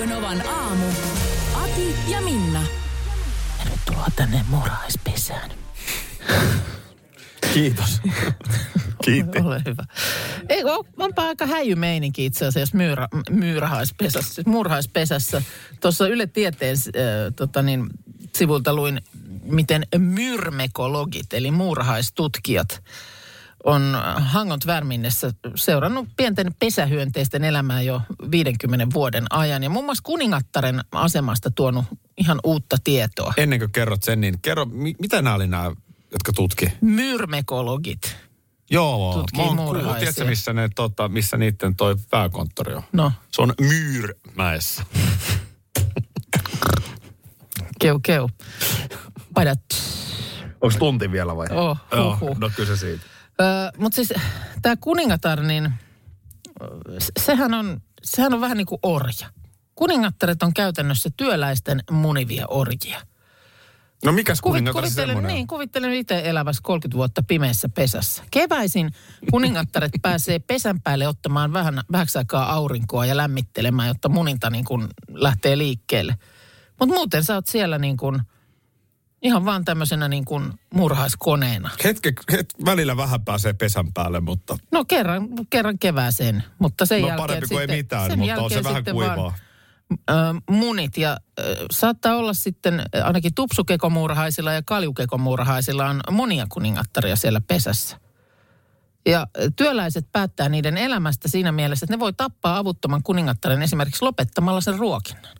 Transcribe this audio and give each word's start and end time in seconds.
Radio 0.00 0.16
Novan 0.16 0.46
aamu. 0.48 0.86
Ati 1.54 1.94
ja 2.08 2.20
Minna. 2.20 2.62
Tervetuloa 3.58 4.06
tänne 4.16 4.44
murhaispesään. 4.48 5.50
Kiitos. 7.54 8.00
Kiitti. 9.04 9.38
Ole 9.38 9.62
hyvä. 9.66 9.84
Ei, 10.48 10.64
on, 10.64 10.84
onpa 10.98 11.22
aika 11.22 11.46
häijymeininki 11.46 12.26
itse 12.26 12.46
asiassa 12.46 12.76
myyrä, 12.76 13.08
myyrhaispesässä, 13.30 14.34
siis 14.34 14.46
murhaispesässä. 14.46 15.42
Tuossa 15.80 16.08
Yle 16.08 16.26
Tieteen 16.26 16.76
äh, 16.76 17.34
tota 17.36 17.62
niin, 17.62 17.86
sivulta 18.36 18.74
luin, 18.74 19.00
miten 19.42 19.86
myrmekologit, 19.98 21.32
eli 21.32 21.50
muurahaistutkijat, 21.50 22.82
on 23.64 23.96
Hangon 24.16 24.58
Tvärminnessä 24.60 25.30
seurannut 25.54 26.08
pienten 26.16 26.54
pesähyönteisten 26.58 27.44
elämää 27.44 27.82
jo 27.82 28.02
50 28.30 28.86
vuoden 28.94 29.26
ajan. 29.30 29.62
Ja 29.62 29.70
muun 29.70 29.84
muassa 29.84 30.02
kuningattaren 30.02 30.80
asemasta 30.92 31.50
tuonut 31.50 31.84
ihan 32.16 32.40
uutta 32.44 32.76
tietoa. 32.84 33.34
Ennen 33.36 33.58
kuin 33.58 33.72
kerrot 33.72 34.02
sen, 34.02 34.20
niin 34.20 34.40
kerro, 34.42 34.64
mi- 34.64 34.94
mitä 35.00 35.22
nämä 35.22 35.36
oli 35.36 35.46
nämä, 35.46 35.64
jotka 36.12 36.32
tutki? 36.32 36.72
Myrmekologit. 36.80 38.16
Joo, 38.70 39.14
Tutkii 39.14 39.40
mä 39.44 39.46
oon 39.48 39.56
kuullut, 39.56 39.96
tiedätkö 39.98 40.24
missä, 40.24 40.52
ne, 40.52 40.68
tota, 40.76 41.08
missä 41.08 41.36
niiden 41.36 41.76
toi 41.76 41.96
pääkonttori 42.10 42.74
on? 42.74 42.82
No, 42.92 43.12
Se 43.32 43.42
on 43.42 43.54
Myyrmäessä. 43.60 44.82
keu 47.80 48.00
keu. 48.02 48.30
Padat. 49.34 49.60
Onko 50.60 50.78
tunti 50.78 51.12
vielä 51.12 51.36
vai? 51.36 51.46
Oh, 51.50 51.76
Joo, 51.92 52.16
huhhuh. 52.20 52.38
no 52.38 52.50
kyllä 52.56 52.66
se 52.68 52.76
siitä. 52.76 53.04
Mutta 53.78 53.96
siis 53.96 54.12
tämä 54.62 54.76
kuningatar, 54.76 55.42
niin 55.42 55.72
sehän 57.18 57.54
on, 57.54 57.80
sehän 58.02 58.34
on 58.34 58.40
vähän 58.40 58.56
niin 58.56 58.66
kuin 58.66 58.78
orja. 58.82 59.30
Kuningattaret 59.74 60.42
on 60.42 60.54
käytännössä 60.54 61.10
työläisten 61.16 61.82
munivia 61.90 62.46
orjia. 62.48 63.00
No 64.04 64.12
mikäs 64.12 64.40
Kuvit, 64.40 64.52
kuningatar 64.52 64.90
se 64.90 65.02
kuvittelen, 65.02 65.34
niin, 65.34 65.46
kuvittelen 65.46 65.92
itse 65.92 66.22
elävässä 66.24 66.62
30 66.64 66.96
vuotta 66.96 67.22
pimeässä 67.22 67.68
pesässä. 67.68 68.22
Keväisin 68.30 68.90
kuningattaret 69.30 69.92
pääsee 70.02 70.38
pesän 70.38 70.80
päälle 70.80 71.08
ottamaan 71.08 71.52
vähän, 71.52 71.82
vähäksi 71.92 72.18
aikaa 72.18 72.52
aurinkoa 72.52 73.06
ja 73.06 73.16
lämmittelemään, 73.16 73.88
jotta 73.88 74.08
muninta 74.08 74.50
niin 74.50 74.64
kuin 74.64 74.88
lähtee 75.08 75.58
liikkeelle. 75.58 76.18
Mutta 76.80 76.94
muuten 76.94 77.24
sä 77.24 77.34
oot 77.34 77.46
siellä 77.46 77.78
niin 77.78 77.96
kuin, 77.96 78.22
ihan 79.22 79.44
vaan 79.44 79.64
tämmöisenä 79.64 80.08
niin 80.08 80.24
kuin 80.24 80.52
murhaiskoneena. 80.74 81.70
Hetke, 81.84 82.12
het, 82.32 82.54
välillä 82.64 82.96
vähän 82.96 83.24
pääsee 83.24 83.52
pesän 83.52 83.92
päälle, 83.92 84.20
mutta 84.20 84.58
No 84.72 84.84
kerran, 84.84 85.28
kerran 85.50 85.78
kevääseen, 85.78 86.44
mutta 86.58 86.86
sen 86.86 87.02
no 87.02 87.08
jälkeen 87.08 87.26
parempi 87.26 87.48
kuin 87.48 87.60
sitten, 87.60 87.76
ei 87.76 87.82
mitään, 87.82 88.10
sen 88.10 88.18
mutta 88.18 88.42
on 88.42 88.50
se 88.50 88.64
vähän 88.64 88.84
kuivaa. 88.84 89.16
Vaan, 89.16 90.42
munit 90.50 90.96
ja 90.96 91.16
saattaa 91.70 92.16
olla 92.16 92.34
sitten 92.34 92.82
ainakin 93.04 93.34
tupsukekomuurahaisilla 93.34 94.52
ja 94.52 94.62
kaljukekomuurahaisilla 94.62 95.86
on 95.86 96.00
monia 96.10 96.46
kuningattaria 96.48 97.16
siellä 97.16 97.40
pesässä. 97.40 98.00
Ja 99.06 99.26
työläiset 99.56 100.06
päättää 100.12 100.48
niiden 100.48 100.76
elämästä 100.76 101.28
siinä 101.28 101.52
mielessä, 101.52 101.84
että 101.84 101.96
ne 101.96 102.00
voi 102.00 102.12
tappaa 102.12 102.58
avuttoman 102.58 103.02
kuningattaren 103.02 103.62
esimerkiksi 103.62 104.04
lopettamalla 104.04 104.60
sen 104.60 104.78
ruokinnan. 104.78 105.36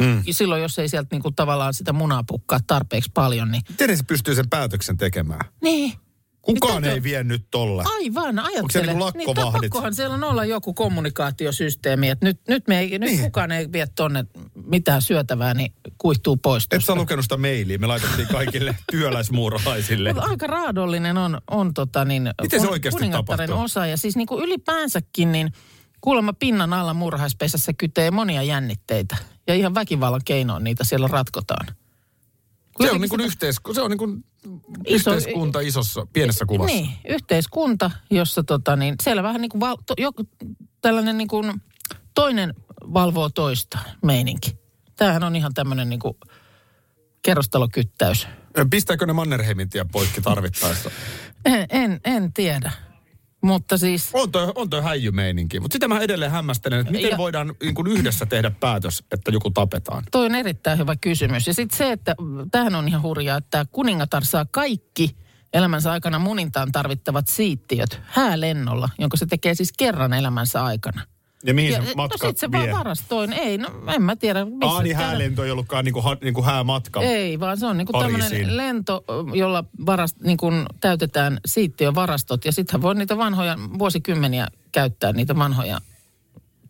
Mm. 0.00 0.22
Silloin, 0.30 0.62
jos 0.62 0.78
ei 0.78 0.88
sieltä 0.88 1.08
niinku 1.12 1.30
tavallaan 1.30 1.74
sitä 1.74 1.92
munaa 1.92 2.24
pukkaa 2.26 2.60
tarpeeksi 2.66 3.10
paljon, 3.14 3.50
niin... 3.50 3.62
Miten 3.68 3.96
se 3.96 4.04
pystyy 4.04 4.34
sen 4.34 4.48
päätöksen 4.50 4.96
tekemään? 4.96 5.40
Niin, 5.62 5.92
Kukaan 6.42 6.82
Mitä 6.82 6.92
ei 6.94 7.02
vie 7.02 7.24
nyt 7.24 7.46
tolle. 7.50 7.84
Aivan, 7.96 8.38
ajattele. 8.38 8.60
Onko 8.60 8.72
se 8.72 8.80
niinku 8.82 9.00
lakkovahdit? 9.04 9.60
Niin, 9.60 9.70
pakkohan 9.70 9.94
siellä 9.94 10.14
on 10.14 10.24
olla 10.24 10.44
joku 10.44 10.74
kommunikaatiosysteemi, 10.74 12.10
että 12.10 12.26
nyt, 12.26 12.40
nyt, 12.48 12.68
me 12.68 12.78
ei, 12.78 12.90
nyt 12.98 13.00
Niin. 13.10 13.20
kukaan 13.22 13.52
ei 13.52 13.72
vie 13.72 13.86
tonne 13.94 14.24
mitään 14.66 15.02
syötävää, 15.02 15.54
niin 15.54 15.72
kuihtuu 15.98 16.36
pois 16.36 16.66
Et 16.70 16.84
sä 16.84 16.94
lukenut 16.94 17.24
sitä 17.24 17.36
mailia, 17.36 17.78
me 17.78 17.86
laitettiin 17.86 18.28
kaikille 18.28 18.76
työläismuurahaisille. 18.90 20.12
Mutta 20.12 20.30
aika 20.30 20.46
raadollinen 20.46 21.18
on, 21.18 21.40
on 21.50 21.74
tota 21.74 22.04
niin, 22.04 22.30
Miten 22.42 22.60
se 22.60 22.68
oikeasti 22.68 22.98
kuningattaren 22.98 23.48
tapahtuu? 23.48 23.64
osa. 23.64 23.86
Ja 23.86 23.96
siis 23.96 24.16
niin 24.16 24.26
kuin 24.26 24.44
ylipäänsäkin, 24.44 25.32
niin 25.32 25.52
kuulemma 26.00 26.32
pinnan 26.32 26.72
alla 26.72 26.94
murhaispesässä 26.94 27.72
kytee 27.72 28.10
monia 28.10 28.42
jännitteitä. 28.42 29.16
Ja 29.46 29.54
ihan 29.54 29.74
väkivallan 29.74 30.20
keinoin 30.24 30.64
niitä 30.64 30.84
siellä 30.84 31.08
ratkotaan. 31.08 31.66
Se 32.82 32.90
on, 32.90 33.00
niin 33.00 33.08
kuin 33.08 33.20
sitä- 33.20 33.26
yhteisku, 33.26 33.74
se 33.74 33.80
on 33.80 33.90
niin 33.90 33.98
kuin 33.98 34.24
Iso- 34.46 35.10
yhteiskunta 35.14 35.60
isossa, 35.60 36.06
pienessä 36.12 36.44
kuvassa. 36.46 36.76
Niin, 36.76 36.90
yhteiskunta, 37.08 37.90
jossa 38.10 38.42
tota 38.42 38.76
niin, 38.76 38.94
siellä 39.02 39.22
vähän 39.22 39.40
niin 39.40 39.48
kuin 39.48 39.60
val, 39.60 39.76
to, 39.86 39.94
joku, 39.98 40.28
tällainen 40.80 41.18
niin 41.18 41.28
kuin 41.28 41.62
toinen 42.14 42.54
valvoo 42.94 43.28
toista 43.28 43.78
meininki. 44.02 44.56
Tämähän 44.96 45.24
on 45.24 45.36
ihan 45.36 45.54
tämmöinen 45.54 45.88
niin 45.88 46.00
kuin 46.00 46.16
kerrostalokyttäys. 47.22 48.28
Pistääkö 48.70 49.06
ne 49.06 49.12
Mannerheimin 49.12 49.70
tie 49.70 49.84
poikki 49.92 50.20
tarvittaessa? 50.20 50.90
En, 51.44 51.66
en, 51.82 52.00
en 52.04 52.32
tiedä, 52.32 52.72
mutta 53.42 53.78
siis 53.78 54.10
On 54.12 54.32
toi, 54.32 54.52
on 54.54 54.70
toi 54.70 54.82
häijymeininki, 54.82 55.60
mutta 55.60 55.72
sitä 55.72 55.88
mä 55.88 56.00
edelleen 56.00 56.30
hämmästelen, 56.30 56.80
että 56.80 56.92
miten 56.92 57.10
Ja- 57.10 57.16
voidaan 57.16 57.54
niin 57.62 57.74
kuin 57.74 57.86
yhdessä 57.86 58.26
tehdä 58.26 58.50
päätös, 58.50 59.04
että 59.12 59.30
joku 59.30 59.50
tapetaan. 59.50 60.04
toi 60.10 60.26
on 60.26 60.34
erittäin 60.34 60.78
hyvä 60.78 60.96
kysymys. 60.96 61.46
Ja 61.46 61.54
sitten 61.54 61.78
se, 61.78 61.92
että 61.92 62.14
tämähän 62.50 62.74
on 62.74 62.88
ihan 62.88 63.02
hurjaa, 63.02 63.38
että 63.38 63.66
kuningatar 63.72 64.24
saa 64.24 64.46
kaikki 64.50 65.16
elämänsä 65.52 65.92
aikana 65.92 66.18
munintaan 66.18 66.72
tarvittavat 66.72 67.28
siittiöt 67.28 68.00
häälennolla, 68.04 68.88
jonka 68.98 69.16
se 69.16 69.26
tekee 69.26 69.54
siis 69.54 69.72
kerran 69.78 70.12
elämänsä 70.12 70.64
aikana. 70.64 71.02
Ja 71.46 71.54
mihin 71.54 71.72
Ja, 71.72 71.84
se 71.84 71.94
matka 71.96 72.26
no 72.26 72.28
sit 72.28 72.38
se 72.38 72.50
vie? 72.50 72.60
vaan 72.60 72.78
varastoi. 72.78 73.28
Ei, 73.34 73.58
no 73.58 73.68
en 73.94 74.02
mä 74.02 74.16
tiedä. 74.16 74.44
missä 74.44 74.66
Aa, 74.66 74.82
niin 74.82 74.96
häälento 74.96 75.44
ei 75.44 75.50
ollutkaan 75.50 75.84
niin 75.84 75.92
kuin, 75.92 76.04
ha, 76.04 76.16
niin 76.20 76.34
kuin 76.34 76.44
häämatka. 76.44 77.00
Ei, 77.00 77.40
vaan 77.40 77.58
se 77.58 77.66
on 77.66 77.76
niinku 77.76 77.92
tämmöinen 77.92 78.56
lento, 78.56 79.04
jolla 79.34 79.64
varast, 79.86 80.16
niinku 80.20 80.50
täytetään 80.80 81.40
siittiövarastot. 81.46 82.44
Ja 82.44 82.52
sittenhän 82.52 82.82
voi 82.82 82.94
niitä 82.94 83.16
vanhoja, 83.16 83.56
vuosikymmeniä 83.78 84.48
käyttää 84.72 85.12
niitä 85.12 85.36
vanhoja 85.36 85.80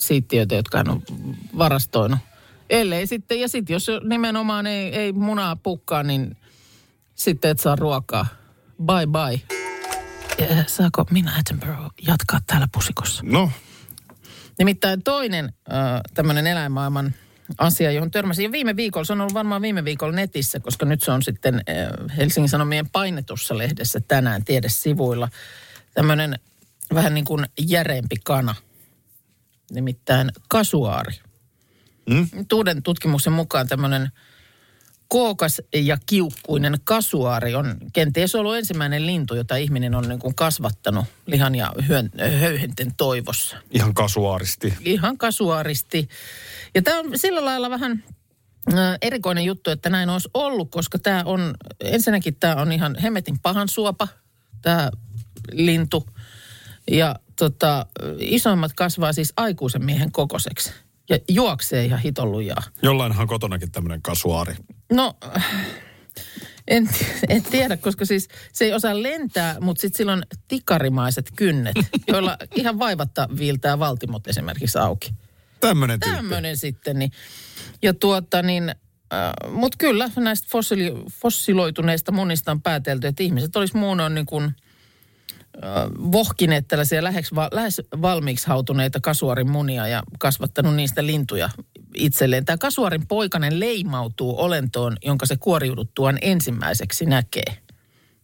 siittiöitä, 0.00 0.54
jotka 0.54 0.84
on 0.88 1.02
varastoinut. 1.58 2.18
Ellei 2.70 3.06
sitten, 3.06 3.40
ja 3.40 3.48
sitten 3.48 3.74
jos 3.74 3.86
nimenomaan 4.08 4.66
ei, 4.66 4.94
ei 4.94 5.12
munaa 5.12 5.56
pukkaa, 5.56 6.02
niin 6.02 6.36
sitten 7.14 7.50
et 7.50 7.60
saa 7.60 7.76
ruokaa. 7.76 8.26
Bye 8.84 9.06
bye. 9.06 9.56
Ja 10.38 10.64
saako 10.66 11.06
minä 11.10 11.32
Attenborough 11.38 11.94
jatkaa 12.06 12.40
täällä 12.46 12.68
pusikossa? 12.72 13.22
No, 13.26 13.50
Nimittäin 14.58 15.02
toinen 15.02 15.44
äh, 15.44 16.00
tämmöinen 16.14 16.46
eläinmaailman 16.46 17.14
asia, 17.58 17.90
johon 17.90 18.10
törmäsin 18.10 18.44
jo 18.44 18.52
viime 18.52 18.76
viikolla, 18.76 19.04
se 19.04 19.12
on 19.12 19.20
ollut 19.20 19.34
varmaan 19.34 19.62
viime 19.62 19.84
viikolla 19.84 20.16
netissä, 20.16 20.60
koska 20.60 20.86
nyt 20.86 21.02
se 21.02 21.10
on 21.10 21.22
sitten 21.22 21.54
äh, 21.54 22.16
Helsingin 22.16 22.48
Sanomien 22.48 22.90
painetussa 22.90 23.58
lehdessä 23.58 24.00
tänään 24.08 24.44
tiedesivuilla. 24.44 25.28
Tämmöinen 25.94 26.38
vähän 26.94 27.14
niin 27.14 27.24
kuin 27.24 27.46
järeempi 27.60 28.16
kana, 28.24 28.54
nimittäin 29.70 30.32
kasuaari. 30.48 31.12
Mm? 32.10 32.28
Uuden 32.52 32.82
tutkimuksen 32.82 33.32
mukaan 33.32 33.68
tämmöinen 33.68 34.10
kookas 35.08 35.62
ja 35.74 35.98
kiukkuinen 36.06 36.78
kasuaari 36.84 37.54
on 37.54 37.76
kenties 37.92 38.34
ollut 38.34 38.56
ensimmäinen 38.56 39.06
lintu, 39.06 39.34
jota 39.34 39.56
ihminen 39.56 39.94
on 39.94 40.08
niin 40.08 40.18
kuin 40.18 40.34
kasvattanut 40.34 41.04
lihan 41.26 41.54
ja 41.54 41.72
hyön, 41.88 42.10
höyhenten 42.40 42.94
toivossa 42.96 43.56
ihan 43.70 43.94
kasuaaristi. 43.94 44.74
ihan 44.84 45.18
kasuaaristi. 45.18 46.08
Ja 46.74 46.82
tämä 46.82 46.98
on 46.98 47.06
sillä 47.14 47.44
lailla 47.44 47.70
vähän 47.70 48.04
äh, 48.72 48.98
erikoinen 49.02 49.44
juttu, 49.44 49.70
että 49.70 49.90
näin 49.90 50.08
olisi 50.08 50.28
ollut, 50.34 50.70
koska 50.70 50.98
tämä 50.98 51.22
on, 51.26 51.54
ensinnäkin 51.80 52.36
tämä 52.40 52.54
on 52.54 52.72
ihan 52.72 52.96
hemmetin 53.02 53.38
pahan 53.38 53.68
suopa, 53.68 54.08
tämä 54.62 54.90
lintu. 55.52 56.06
Ja 56.90 57.16
tota, 57.38 57.86
isoimmat 58.18 58.72
kasvaa 58.72 59.12
siis 59.12 59.32
aikuisen 59.36 59.84
miehen 59.84 60.12
kokoiseksi. 60.12 60.72
Ja 61.10 61.18
juoksee 61.28 61.84
ihan 61.84 62.00
hitollujaa. 62.00 62.62
Jollainhan 62.82 63.26
kotonakin 63.26 63.72
tämmöinen 63.72 64.02
kasuaari. 64.02 64.54
No, 64.92 65.16
en, 66.68 66.88
en 67.28 67.42
tiedä, 67.42 67.76
koska 67.76 68.04
siis 68.04 68.28
se 68.52 68.64
ei 68.64 68.72
osaa 68.72 69.02
lentää, 69.02 69.56
mutta 69.60 69.80
sitten 69.80 69.96
sillä 69.96 70.12
on 70.12 70.22
tikarimaiset 70.48 71.30
kynnet, 71.36 71.76
joilla 72.08 72.36
ihan 72.54 72.78
vaivatta 72.78 73.28
viiltää 73.38 73.78
valtimot 73.78 74.26
esimerkiksi 74.26 74.78
auki. 74.78 75.14
Tämmönen 75.60 76.00
tyyppi. 76.00 76.16
tämmöinen 76.16 76.56
sitten. 76.56 76.98
Niin. 76.98 77.12
Ja 77.82 77.94
tuota 77.94 78.42
niin, 78.42 78.68
äh, 78.68 79.52
mutta 79.52 79.76
kyllä 79.78 80.10
näistä 80.16 80.48
fossili, 80.50 80.92
fossiloituneista 81.22 82.12
munista 82.12 82.50
on 82.50 82.62
päätelty, 82.62 83.06
että 83.06 83.22
ihmiset 83.22 83.56
olisi 83.56 83.76
muun 83.76 84.00
on 84.00 84.14
niin 84.14 84.26
kuin 84.26 84.54
vohkineet 86.12 86.68
tällaisia 86.68 87.04
lähes, 87.04 87.30
lähes 87.52 87.82
valmiiksi 88.02 88.46
hautuneita 88.46 89.00
kasuarin 89.00 89.50
munia 89.50 89.88
ja 89.88 90.02
kasvattanut 90.18 90.74
niistä 90.74 91.06
lintuja 91.06 91.50
itselleen. 91.94 92.44
Tämä 92.44 92.56
kasuarin 92.56 93.06
poikanen 93.06 93.60
leimautuu 93.60 94.40
olentoon, 94.40 94.96
jonka 95.04 95.26
se 95.26 95.36
kuoriuduttuaan 95.36 96.18
ensimmäiseksi 96.22 97.06
näkee. 97.06 97.58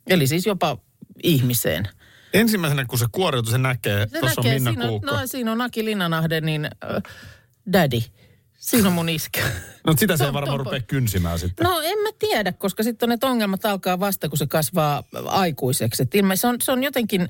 Eli 0.06 0.26
siis 0.26 0.46
jopa 0.46 0.78
ihmiseen. 1.22 1.88
Ensimmäisenä 2.32 2.84
kun 2.84 2.98
se 2.98 3.06
kuoriutuu, 3.12 3.52
se 3.52 3.58
näkee. 3.58 4.06
Se 4.08 4.20
Tuossa 4.20 4.40
on 4.40 4.46
näkee, 4.46 4.58
Minna 4.58 4.72
siinä, 4.72 5.12
no, 5.12 5.26
siinä 5.26 5.52
on 5.52 5.60
Aki 5.60 5.84
Linnanahde, 5.84 6.40
niin 6.40 6.64
äh, 6.64 7.02
daddy. 7.72 8.00
Siinä 8.62 8.88
on 8.88 8.94
mun 8.94 9.08
iskä. 9.08 9.40
No 9.86 9.94
sitä 9.98 10.16
se 10.16 10.24
ei 10.24 10.32
varmaan 10.32 10.58
rupea 10.58 10.80
kynsimään 10.80 11.38
sitten. 11.38 11.64
No 11.64 11.80
en 11.80 11.98
mä 11.98 12.08
tiedä, 12.18 12.52
koska 12.52 12.82
sitten 12.82 13.08
ne 13.08 13.18
ongelmat 13.22 13.64
alkaa 13.64 14.00
vasta, 14.00 14.28
kun 14.28 14.38
se 14.38 14.46
kasvaa 14.46 15.02
aikuiseksi. 15.26 16.02
Et 16.02 16.14
ilme, 16.14 16.36
se, 16.36 16.46
on, 16.46 16.56
se 16.62 16.72
on 16.72 16.82
jotenkin 16.82 17.28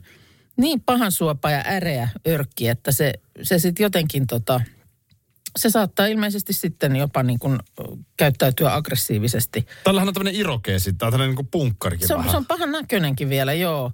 niin 0.56 0.80
pahansuopa 0.80 1.50
ja 1.50 1.62
äreä 1.66 2.08
örkki, 2.28 2.68
että 2.68 2.92
se, 2.92 3.12
se 3.42 3.58
sitten 3.58 3.84
jotenkin 3.84 4.26
tota, 4.26 4.60
se 5.56 5.70
saattaa 5.70 6.06
ilmeisesti 6.06 6.52
sitten 6.52 6.96
jopa 6.96 7.22
niin 7.22 7.38
kuin 7.38 7.58
käyttäytyä 8.16 8.74
aggressiivisesti. 8.74 9.66
Tällähän 9.84 10.08
on 10.08 10.14
tämmöinen 10.14 10.40
irokeesi, 10.40 10.92
tää 10.92 11.06
on 11.06 11.12
tämmöinen 11.12 11.36
niin 11.36 11.48
punkkarikin 11.50 12.08
Se 12.08 12.14
on, 12.14 12.18
vähän. 12.18 12.30
se 12.30 12.36
on 12.36 12.46
pahan 12.46 12.72
näköinenkin 12.72 13.28
vielä, 13.28 13.52
joo. 13.52 13.92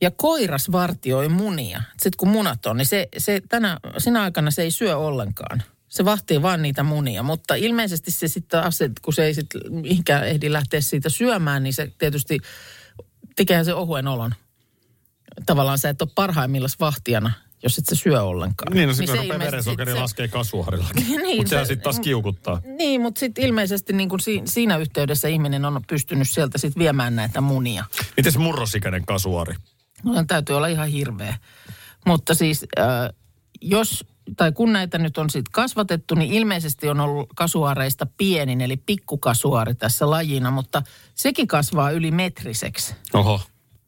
Ja 0.00 0.10
koiras 0.10 0.72
vartioi 0.72 1.28
munia. 1.28 1.82
Sitten 1.90 2.16
kun 2.16 2.28
munat 2.28 2.66
on, 2.66 2.76
niin 2.76 2.86
se, 2.86 3.08
se 3.18 3.42
tänä, 3.48 3.78
sinä 3.98 4.22
aikana 4.22 4.50
se 4.50 4.62
ei 4.62 4.70
syö 4.70 4.96
ollenkaan. 4.96 5.62
Se 5.94 6.04
vahtii 6.04 6.42
vaan 6.42 6.62
niitä 6.62 6.82
munia, 6.82 7.22
mutta 7.22 7.54
ilmeisesti 7.54 8.10
se 8.10 8.28
sitten 8.28 8.60
taas, 8.60 8.80
että 8.80 9.00
kun 9.04 9.12
se 9.14 9.24
ei 9.24 9.34
sitten 9.34 9.60
mihinkään 9.70 10.28
ehdi 10.28 10.52
lähteä 10.52 10.80
siitä 10.80 11.08
syömään, 11.08 11.62
niin 11.62 11.72
se 11.74 11.92
tietysti 11.98 12.38
tekeehän 13.36 13.64
se 13.64 13.74
ohuen 13.74 14.06
olon. 14.08 14.34
Tavallaan 15.46 15.78
sä 15.78 15.88
et 15.88 16.02
ole 16.02 16.10
parhaimmillaan 16.14 16.70
vahtijana, 16.80 17.32
jos 17.62 17.78
et 17.78 17.84
sä 17.86 17.94
syö 17.94 18.22
ollenkaan. 18.22 18.72
Niin, 18.72 18.88
no 18.88 18.94
sitten 18.94 19.16
se 19.20 19.26
kun 19.26 19.38
verensokeri 19.38 19.92
se- 19.92 19.98
laskee 20.00 20.28
kasvuharillakin. 20.28 21.06
Niin, 21.22 21.36
Mutta 21.36 21.50
sehän 21.50 21.66
se- 21.66 21.68
sitten 21.68 21.84
taas 21.84 22.00
kiukuttaa. 22.00 22.60
Niin, 22.78 23.00
mutta 23.00 23.18
sitten 23.18 23.44
ilmeisesti 23.44 23.92
niin 23.92 24.08
kuin 24.08 24.20
si- 24.20 24.42
siinä 24.44 24.76
yhteydessä 24.76 25.28
ihminen 25.28 25.64
on 25.64 25.80
pystynyt 25.88 26.28
sieltä 26.28 26.58
sitten 26.58 26.80
viemään 26.80 27.16
näitä 27.16 27.40
munia. 27.40 27.84
Miten 28.16 28.32
se 28.32 28.38
murrosikäinen 28.38 29.06
kasuari? 29.06 29.54
No, 30.04 30.24
täytyy 30.26 30.56
olla 30.56 30.66
ihan 30.66 30.88
hirveä. 30.88 31.38
Mutta 32.06 32.34
siis, 32.34 32.64
äh, 32.78 32.86
jos, 33.60 34.04
tai 34.36 34.52
kun 34.52 34.72
näitä 34.72 34.98
nyt 34.98 35.18
on 35.18 35.30
sitten 35.30 35.52
kasvatettu, 35.52 36.14
niin 36.14 36.32
ilmeisesti 36.32 36.88
on 36.88 37.00
ollut 37.00 37.28
kasuaareista 37.34 38.06
pienin, 38.16 38.60
eli 38.60 38.76
pikkukasuaari 38.76 39.74
tässä 39.74 40.10
lajina, 40.10 40.50
mutta 40.50 40.82
sekin 41.14 41.48
kasvaa 41.48 41.90
yli 41.90 42.10
metriseksi 42.10 42.94
Oho. 43.14 43.40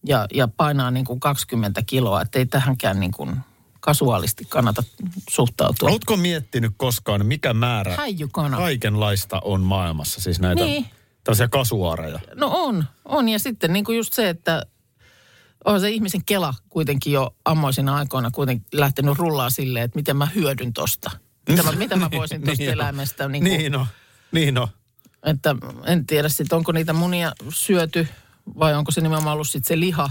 ja, 0.07 0.27
ja 0.35 0.49
painaa 0.49 0.91
niin 0.91 1.05
kuin 1.05 1.21
20 1.21 1.83
kiloa, 1.87 2.23
että 2.23 2.39
ei 2.39 2.47
tähänkään 2.47 3.01
niin 3.01 3.13
kuin 3.13 3.37
kasuaalisti 3.81 4.45
kannata 4.49 4.83
suhtautua. 5.31 5.91
Oletko 5.91 6.17
miettinyt 6.17 6.73
koskaan, 6.77 7.27
mikä 7.27 7.55
määrä 7.55 7.97
Häijykana. 7.97 8.57
kaikenlaista 8.57 9.41
on 9.45 9.61
maailmassa? 9.61 10.21
Siis 10.21 10.41
näitä 10.41 10.65
Niin. 10.65 10.87
tällaisia 11.25 11.49
kasuaareja. 11.49 12.19
No 12.35 12.51
on, 12.53 12.85
on. 13.05 13.29
Ja 13.29 13.39
sitten 13.39 13.73
niin 13.73 13.85
kuin 13.85 13.97
just 13.99 14.13
se, 14.13 14.29
että 14.29 14.67
on 15.67 15.81
se 15.81 15.91
ihmisen 15.91 16.25
kela 16.25 16.55
kuitenkin 16.69 17.13
jo 17.13 17.35
ammoisina 17.45 17.97
aikoina 17.97 18.31
kuitenkin 18.31 18.67
lähtenyt 18.73 19.19
rullaa 19.19 19.51
silleen, 19.51 19.85
että 19.85 19.99
miten 19.99 20.17
mä 20.17 20.29
hyödyn 20.35 20.73
tosta. 20.73 21.11
Mitä 21.49 21.63
mä, 21.63 21.73
mitä 21.73 21.97
mä 21.97 22.11
voisin 22.11 22.43
tuosta 22.45 22.63
Niin 22.63 22.73
eläimestä. 22.73 23.29
Niin 23.29 23.45
kuin, 23.45 23.59
Niin 23.59 23.77
on. 23.77 23.87
Niin 24.33 24.59
on. 24.59 24.69
Että 25.27 25.57
en 25.87 26.07
tiedä 26.07 26.29
sitten, 26.29 26.57
onko 26.57 26.73
niitä 26.73 26.93
munia 26.93 27.33
syöty 27.49 28.09
vai 28.59 28.75
onko 28.75 28.91
se 28.93 29.01
nimenomaan 29.01 29.35
ollut 29.35 29.49
sitten 29.49 29.69
se 29.69 29.81
liha 29.81 30.11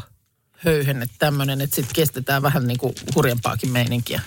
höyhenne 0.51 1.05
tämmöinen, 1.19 1.61
että 1.61 1.75
sitten 1.75 1.95
kestetään 1.95 2.41
vähän 2.41 2.67
niin 2.67 2.77
kuin 2.77 2.95
hurjempaakin 3.15 3.71
meininkiä. 3.71 4.21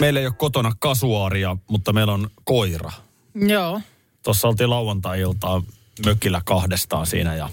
Meillä 0.00 0.20
ei 0.20 0.26
ole 0.26 0.34
kotona 0.38 0.72
kasuaaria, 0.78 1.56
mutta 1.68 1.92
meillä 1.92 2.12
on 2.12 2.30
koira. 2.44 2.90
Joo. 3.34 3.80
Tuossa 4.22 4.48
oltiin 4.48 4.70
lauantai-iltaa 4.70 5.62
mökillä 6.04 6.42
kahdestaan 6.44 7.06
siinä 7.06 7.34
ja 7.34 7.48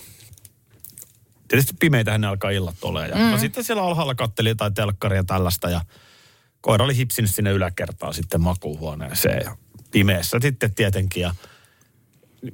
tietysti 1.48 1.74
pimeitähän 1.80 2.22
ne 2.22 2.28
alkaa 2.28 2.50
illat 2.50 2.84
olemaan. 2.84 3.10
Ja 3.10 3.16
mm. 3.16 3.32
no 3.32 3.38
sitten 3.38 3.64
siellä 3.64 3.84
alhaalla 3.84 4.16
katteli 4.16 4.50
jotain 4.50 4.74
telkkaria 4.74 5.20
ja 5.20 5.24
tällaista 5.24 5.70
ja 5.70 5.82
koira 6.62 6.86
oli 6.86 6.96
hipsinyt 6.98 7.32
sinne 7.32 7.52
yläkertaan 7.52 8.14
sitten 8.14 8.42
makuuhuoneeseen 8.42 9.42
ja 9.46 9.58
pimeässä 9.92 10.38
sitten 10.42 10.76
tietenkin. 10.76 11.22
Ja 11.22 11.36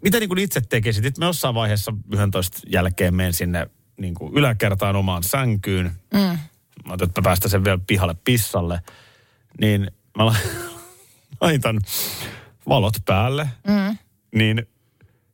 mitä 0.02 0.20
niin 0.20 0.30
kuin 0.30 0.40
itse 0.40 0.62
tekisit? 0.62 1.04
Sitten 1.04 1.22
me 1.22 1.26
jossain 1.26 1.56
vaiheessa 1.56 1.94
11 2.12 2.60
jälkeen 2.68 3.16
menen 3.16 3.34
sinne 3.34 3.68
niin 3.98 4.14
kuin 4.14 4.34
yläkertaan 4.34 4.96
omaan 4.96 5.24
sänkyyn. 5.24 5.86
Mm. 6.14 6.20
Mä 6.20 6.38
ajattelin, 6.88 7.10
että 7.10 7.22
mä 7.22 7.24
päästän 7.24 7.52
sen 7.52 7.64
vielä 7.64 7.80
pihalle 7.88 8.16
pissalle. 8.26 8.82
Niin 9.62 9.92
mä 10.18 10.26
la- 10.26 10.36
laitan 11.42 11.82
valot 12.68 12.94
päälle. 13.06 13.50
Mm. 13.68 13.98
Niin 14.36 14.68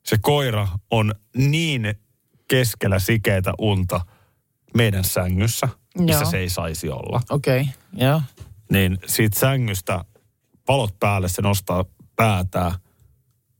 se 0.03 0.17
koira 0.21 0.67
on 0.91 1.15
niin 1.37 1.95
keskellä 2.49 2.99
sikeitä 2.99 3.53
unta 3.59 4.01
meidän 4.77 5.03
sängyssä, 5.03 5.67
missä 5.97 6.21
Joo. 6.21 6.31
se 6.31 6.37
ei 6.37 6.49
saisi 6.49 6.89
olla. 6.89 7.21
Okei, 7.29 7.61
okay. 7.61 7.73
joo. 8.07 8.21
Niin 8.71 8.97
siitä 9.05 9.39
sängystä 9.39 10.05
valot 10.67 10.99
päälle 10.99 11.29
se 11.29 11.41
nostaa 11.41 11.85
päätään. 12.15 12.71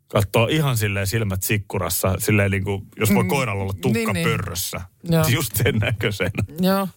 Katsoo 0.07 0.47
ihan 0.47 0.77
silleen 0.77 1.07
silmät 1.07 1.43
sikkurassa, 1.43 2.15
silleen 2.19 2.51
niin 2.51 2.63
kuin, 2.63 2.81
jos 2.99 3.13
voi 3.13 3.23
koiralla 3.25 3.63
olla 3.63 3.73
tukka 3.73 3.99
Niin, 3.99 4.13
niin. 4.13 4.27
pörrössä. 4.27 4.81
Joo. 5.03 5.27
Just 5.35 5.55
sen 5.55 5.75
näköisenä. 5.75 6.43
Joo. 6.59 6.87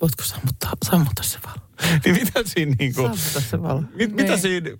Voitko 0.00 0.22
sammuttaa, 0.24 0.72
sammuttaa 0.84 1.24
se 1.24 1.38
valo? 1.46 1.66
niin 2.04 2.14
mitä 2.16 2.40
siinä 2.44 2.74
niin 2.78 2.94
kuin, 2.94 3.18
se 3.18 3.62
valo. 3.62 3.82
mit, 3.94 4.12
mitä 4.12 4.30
Niin. 4.32 4.40
siinä, 4.40 4.70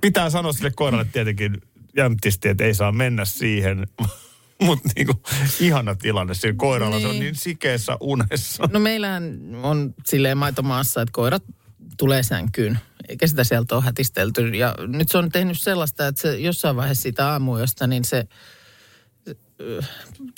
pitää 0.00 0.30
sanoa 0.30 0.52
sille 0.52 0.70
koiralle 0.70 1.04
tietenkin 1.04 1.56
jämptisti, 1.96 2.48
että 2.48 2.64
ei 2.64 2.74
saa 2.74 2.92
mennä 2.92 3.24
siihen. 3.24 3.86
Mutta 4.66 4.88
niinku, 4.96 5.12
ihana 5.60 5.94
tilanne 5.94 6.34
sillä 6.34 6.54
koiralla, 6.56 7.00
se 7.00 7.06
on 7.06 7.12
Niin. 7.12 7.20
niin 7.20 7.34
sikeessä 7.34 7.96
unessa. 8.00 8.68
No 8.72 8.80
meillähän 8.80 9.40
on 9.62 9.94
silleen 10.06 10.38
maitomaassa, 10.38 11.02
että 11.02 11.12
koirat 11.12 11.42
tulee 11.96 12.22
sänkyyn, 12.22 12.78
eikä 13.08 13.26
sitä 13.26 13.44
sieltä 13.44 13.74
ole 13.74 13.84
hätistelty. 13.84 14.48
Ja 14.48 14.74
nyt 14.86 15.08
se 15.08 15.18
on 15.18 15.28
tehnyt 15.28 15.60
sellaista, 15.60 16.06
että 16.06 16.20
se 16.20 16.38
jossain 16.38 16.76
vaiheessa 16.76 17.02
siitä 17.02 17.28
aamuyöstä, 17.28 17.86
niin 17.86 18.04
se, 18.04 18.28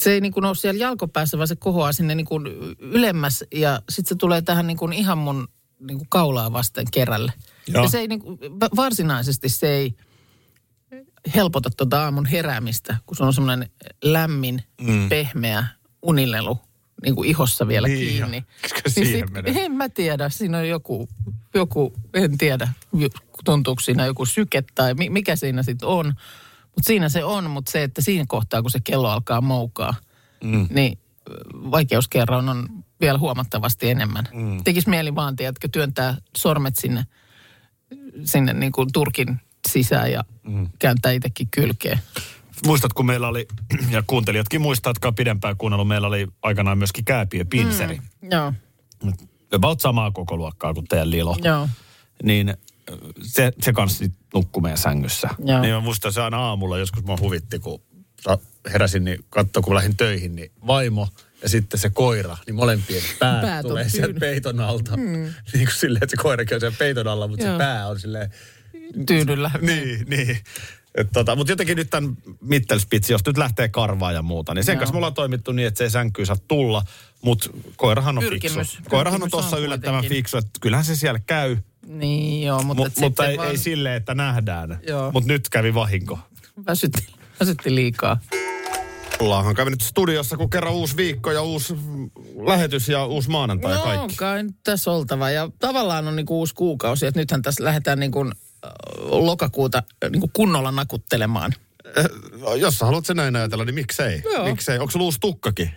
se 0.02 0.12
ei 0.12 0.20
niin 0.20 0.32
kuin 0.32 0.44
ole 0.44 0.54
siellä 0.54 0.80
jalkopäässä, 0.80 1.38
vaan 1.38 1.48
se 1.48 1.56
kohoaa 1.56 1.92
sinne 1.92 2.14
niin 2.14 2.26
kuin 2.26 2.46
ylemmäs 2.78 3.44
ja 3.54 3.82
sitten 3.90 4.08
se 4.08 4.18
tulee 4.18 4.42
tähän 4.42 4.66
niin 4.66 4.76
kuin 4.76 4.92
ihan 4.92 5.18
mun 5.18 5.48
niin 5.80 5.98
kuin 5.98 6.08
kaulaa 6.08 6.52
vasten 6.52 6.86
kerälle. 6.92 7.32
Joo. 7.68 7.82
Ja 7.82 7.88
se 7.88 7.98
ei 7.98 8.08
niin 8.08 8.20
kuin, 8.20 8.38
va- 8.40 8.70
varsinaisesti 8.76 9.48
se 9.48 9.68
ei 9.68 9.94
helpota 11.34 11.70
tuota 11.76 12.02
aamun 12.04 12.26
heräämistä, 12.26 12.96
kun 13.06 13.16
se 13.16 13.24
on 13.24 13.34
semmoinen 13.34 13.70
lämmin, 14.04 14.62
mm. 14.80 15.08
pehmeä 15.08 15.64
unilelu 16.02 16.58
niin 17.02 17.14
kuin 17.14 17.28
ihossa 17.28 17.68
vielä 17.68 17.88
Niin, 17.88 17.98
kiinni. 18.08 18.44
koska 18.62 18.80
siihen 18.90 19.20
sit- 19.28 19.30
menee. 19.30 19.64
en 19.64 19.72
mä 19.72 19.88
tiedä, 19.88 20.28
siinä 20.28 20.58
on 20.58 20.68
joku, 20.68 21.08
joku 21.54 21.92
en 22.14 22.38
tiedä, 22.38 22.68
tuntuuko 23.44 23.80
siinä 23.80 24.06
joku 24.06 24.26
syke 24.26 24.64
tai 24.74 24.94
mi- 24.94 25.10
mikä 25.10 25.36
siinä 25.36 25.62
sitten 25.62 25.88
on. 25.88 26.06
Mutta 26.62 26.86
siinä 26.86 27.08
se 27.08 27.24
on, 27.24 27.50
mutta 27.50 27.70
se, 27.70 27.82
että 27.82 28.02
siinä 28.02 28.24
kohtaa, 28.28 28.62
kun 28.62 28.70
se 28.70 28.80
kello 28.84 29.08
alkaa 29.10 29.40
moukaa, 29.40 29.94
mm. 30.44 30.66
niin 30.70 30.98
ö, 31.30 31.32
vaikeuskerroin 31.70 32.48
on 32.48 32.68
vielä 33.00 33.18
huomattavasti 33.18 33.90
enemmän. 33.90 34.28
Mm. 34.34 34.64
Tekisi 34.64 34.88
mieli 34.88 35.14
vaan, 35.14 35.36
tiedätkö, 35.36 35.68
työntää 35.72 36.16
sormet 36.36 36.76
sinne, 36.76 37.06
sinne 38.24 38.52
niin 38.52 38.72
kuin 38.72 38.92
turkin 38.92 39.40
sisään 39.68 40.12
ja 40.12 40.24
mm. 40.42 40.68
kääntää 40.78 41.12
itsekin 41.12 41.48
kylkeen. 41.50 41.98
Muistat, 42.66 42.92
kun 42.92 43.06
meillä 43.06 43.28
oli, 43.28 43.48
ja 43.90 44.02
kuuntelijatkin 44.06 44.60
muistaa, 44.60 44.90
jotka 44.90 45.08
on 45.08 45.14
pidempään 45.14 45.56
kuunnellut, 45.56 45.88
meillä 45.88 46.06
oli 46.06 46.26
aikanaan 46.42 46.78
myöskin 46.78 47.04
kääpiö 47.04 47.44
pinseri. 47.50 47.96
Mm. 47.96 48.28
Joo, 48.30 48.52
About 49.52 49.80
samaa 49.80 50.10
koko 50.10 50.36
luokkaa 50.36 50.74
kuin 50.74 50.86
teidän 50.88 51.10
Lilo. 51.10 51.36
joo. 51.42 51.68
Niin 52.22 52.48
äh, 52.48 52.56
se, 53.22 53.52
se 53.60 53.72
kanssa 53.72 54.04
nukkui 54.34 54.62
meidän 54.62 54.78
sängyssä. 54.78 55.28
Joo. 55.38 55.60
Niin 55.60 55.74
mä 55.74 55.80
muistan 55.80 56.12
se 56.12 56.22
aina 56.22 56.38
aamulla, 56.38 56.78
joskus 56.78 57.04
mä 57.04 57.16
huvitti, 57.20 57.58
kun 57.58 57.82
heräsin, 58.72 59.04
niin 59.04 59.18
katso, 59.30 59.62
kun 59.62 59.74
lähdin 59.74 59.96
töihin, 59.96 60.36
niin 60.36 60.52
vaimo 60.66 61.08
ja 61.42 61.48
sitten 61.48 61.80
se 61.80 61.90
koira, 61.90 62.36
niin 62.46 62.54
molempien 62.54 63.02
pää 63.18 63.40
Päät 63.40 63.66
tulee 63.66 63.88
sieltä 63.88 64.20
peiton 64.20 64.60
alta. 64.60 64.96
Mm. 64.96 65.02
Niin 65.52 65.66
kuin 65.66 65.74
silleen, 65.76 66.02
että 66.04 66.16
se 66.16 66.22
koirakin 66.22 66.54
on 66.54 66.60
siellä 66.60 66.76
peiton 66.78 67.08
alla, 67.08 67.28
mutta 67.28 67.46
Joo. 67.46 67.54
se 67.54 67.58
pää 67.58 67.88
on 67.88 68.00
silleen... 68.00 68.30
Tyydyllä. 69.06 69.50
Niin, 69.60 70.06
niin. 70.08 70.38
Et 70.94 71.08
tota, 71.12 71.36
mutta 71.36 71.52
jotenkin 71.52 71.76
nyt 71.76 71.90
tämän 71.90 72.16
Mittelspitsi, 72.40 73.12
jos 73.12 73.26
nyt 73.26 73.36
lähtee 73.38 73.68
karvaa 73.68 74.12
ja 74.12 74.22
muuta, 74.22 74.54
niin 74.54 74.64
sen 74.64 74.72
Joo. 74.72 74.78
kanssa 74.78 74.92
me 74.92 74.96
ollaan 74.96 75.14
toimittu 75.14 75.52
niin, 75.52 75.68
että 75.68 75.78
se 75.78 75.84
ei 75.84 75.90
sänkyy 75.90 76.26
saa 76.26 76.36
tulla, 76.48 76.82
mutta 77.22 77.50
koirahan 77.76 78.18
on 78.18 78.24
Pyrkimys. 78.24 78.70
fiksu. 78.70 78.90
Koirahan 78.90 79.22
on 79.22 79.30
Pyrkimys 79.30 79.30
tuossa 79.50 79.58
yllättävän 79.64 80.04
fiksu, 80.04 80.36
että 80.36 80.50
kyllähän 80.60 80.84
se 80.84 80.96
siellä 80.96 81.20
käy, 81.26 81.56
Niin 81.86 82.42
joo, 82.46 82.62
mutta, 82.62 82.82
Mu- 82.82 82.86
et 82.86 82.98
mutta 83.00 83.26
ei, 83.26 83.36
vaan 83.36 83.48
ei 83.50 83.56
silleen, 83.58 83.94
että 83.96 84.14
nähdään. 84.14 84.78
Mutta 85.12 85.28
nyt 85.32 85.48
kävi 85.48 85.74
vahinko. 85.74 86.18
väsytti, 86.66 87.06
väsytti 87.40 87.74
liikaa. 87.74 88.18
Ollaanhan 89.20 89.54
käynyt 89.54 89.80
studiossa, 89.80 90.36
kun 90.36 90.50
kerran 90.50 90.72
uusi 90.74 90.96
viikko 90.96 91.32
ja 91.32 91.42
uusi 91.42 91.74
lähetys 92.46 92.88
ja 92.88 93.04
uusi 93.06 93.30
maanantai 93.30 93.72
ja 93.72 93.76
No 93.78 93.84
kaikki. 93.84 94.02
on 94.04 94.10
kai 94.16 94.42
nyt 94.42 94.56
tässä 94.64 94.90
oltava. 94.90 95.30
Ja 95.30 95.50
tavallaan 95.58 96.08
on 96.08 96.16
niinku 96.16 96.38
uusi 96.38 96.54
kuukausi, 96.54 97.06
että 97.06 97.20
nythän 97.20 97.42
tässä 97.42 97.64
lähdetään 97.64 97.98
niinku, 98.00 98.24
äh, 98.26 98.32
lokakuuta 99.00 99.82
äh, 100.04 100.10
niinku 100.10 100.30
kunnolla 100.32 100.72
nakuttelemaan. 100.72 101.52
Eh, 101.96 102.04
Jos 102.58 102.78
sä 102.78 102.84
haluat 102.86 103.06
sen 103.06 103.16
näin 103.16 103.36
ajatella, 103.36 103.64
niin 103.64 103.74
miksei? 103.74 104.22
Joo. 104.24 104.44
Miksei? 104.44 104.78
Onko 104.78 104.90
sulla 104.90 105.04
uusi 105.04 105.20
tukkakin? 105.20 105.70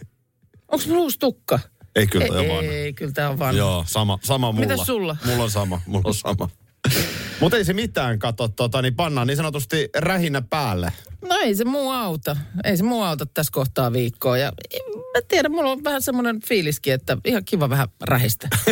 Onko 0.68 0.86
mulla 0.88 1.02
uusi 1.02 1.20
tukka? 1.20 1.60
Ei 1.96 2.08
kyllä, 2.08 2.26
ei, 2.26 2.32
toi 2.32 2.40
on 2.40 2.46
ei, 2.46 2.50
vanha. 2.58 2.72
ei, 2.72 2.94
kyllä 2.94 3.12
tämä 3.12 3.30
on 3.30 3.40
vanha. 3.40 3.58
Joo, 3.58 3.84
sama, 3.88 4.20
sama 4.24 4.52
mulla. 4.52 4.68
Mitäs 4.68 4.86
sulla? 4.86 5.18
Mulla 5.26 5.44
on 5.44 5.52
sama, 5.52 5.82
mulla 5.86 6.08
on 6.08 6.14
sama. 6.14 6.50
Mutta 7.42 7.58
ei 7.58 7.66
se 7.66 7.74
mitään, 7.74 8.20
kato, 8.20 8.48
tota, 8.48 8.82
niin 8.82 8.96
pannaan 8.96 9.28
niin 9.28 9.38
sanotusti 9.38 9.90
rähinä 9.96 10.42
päälle. 10.42 10.94
No 11.30 11.36
ei 11.42 11.56
se 11.56 11.66
muu 11.66 11.92
auta. 11.92 12.38
Ei 12.64 12.78
se 12.78 12.84
muu 12.84 13.02
auta 13.02 13.26
tässä 13.26 13.52
kohtaa 13.54 13.94
viikkoa. 13.94 14.38
Ja 14.38 14.52
en 14.74 14.82
mä 15.00 15.22
tiedä, 15.28 15.50
mulla 15.50 15.72
on 15.72 15.84
vähän 15.84 16.02
semmoinen 16.02 16.40
fiiliskin, 16.46 16.94
että 16.94 17.18
ihan 17.26 17.46
kiva 17.46 17.70
vähän 17.70 17.88
rähistä. 18.02 18.48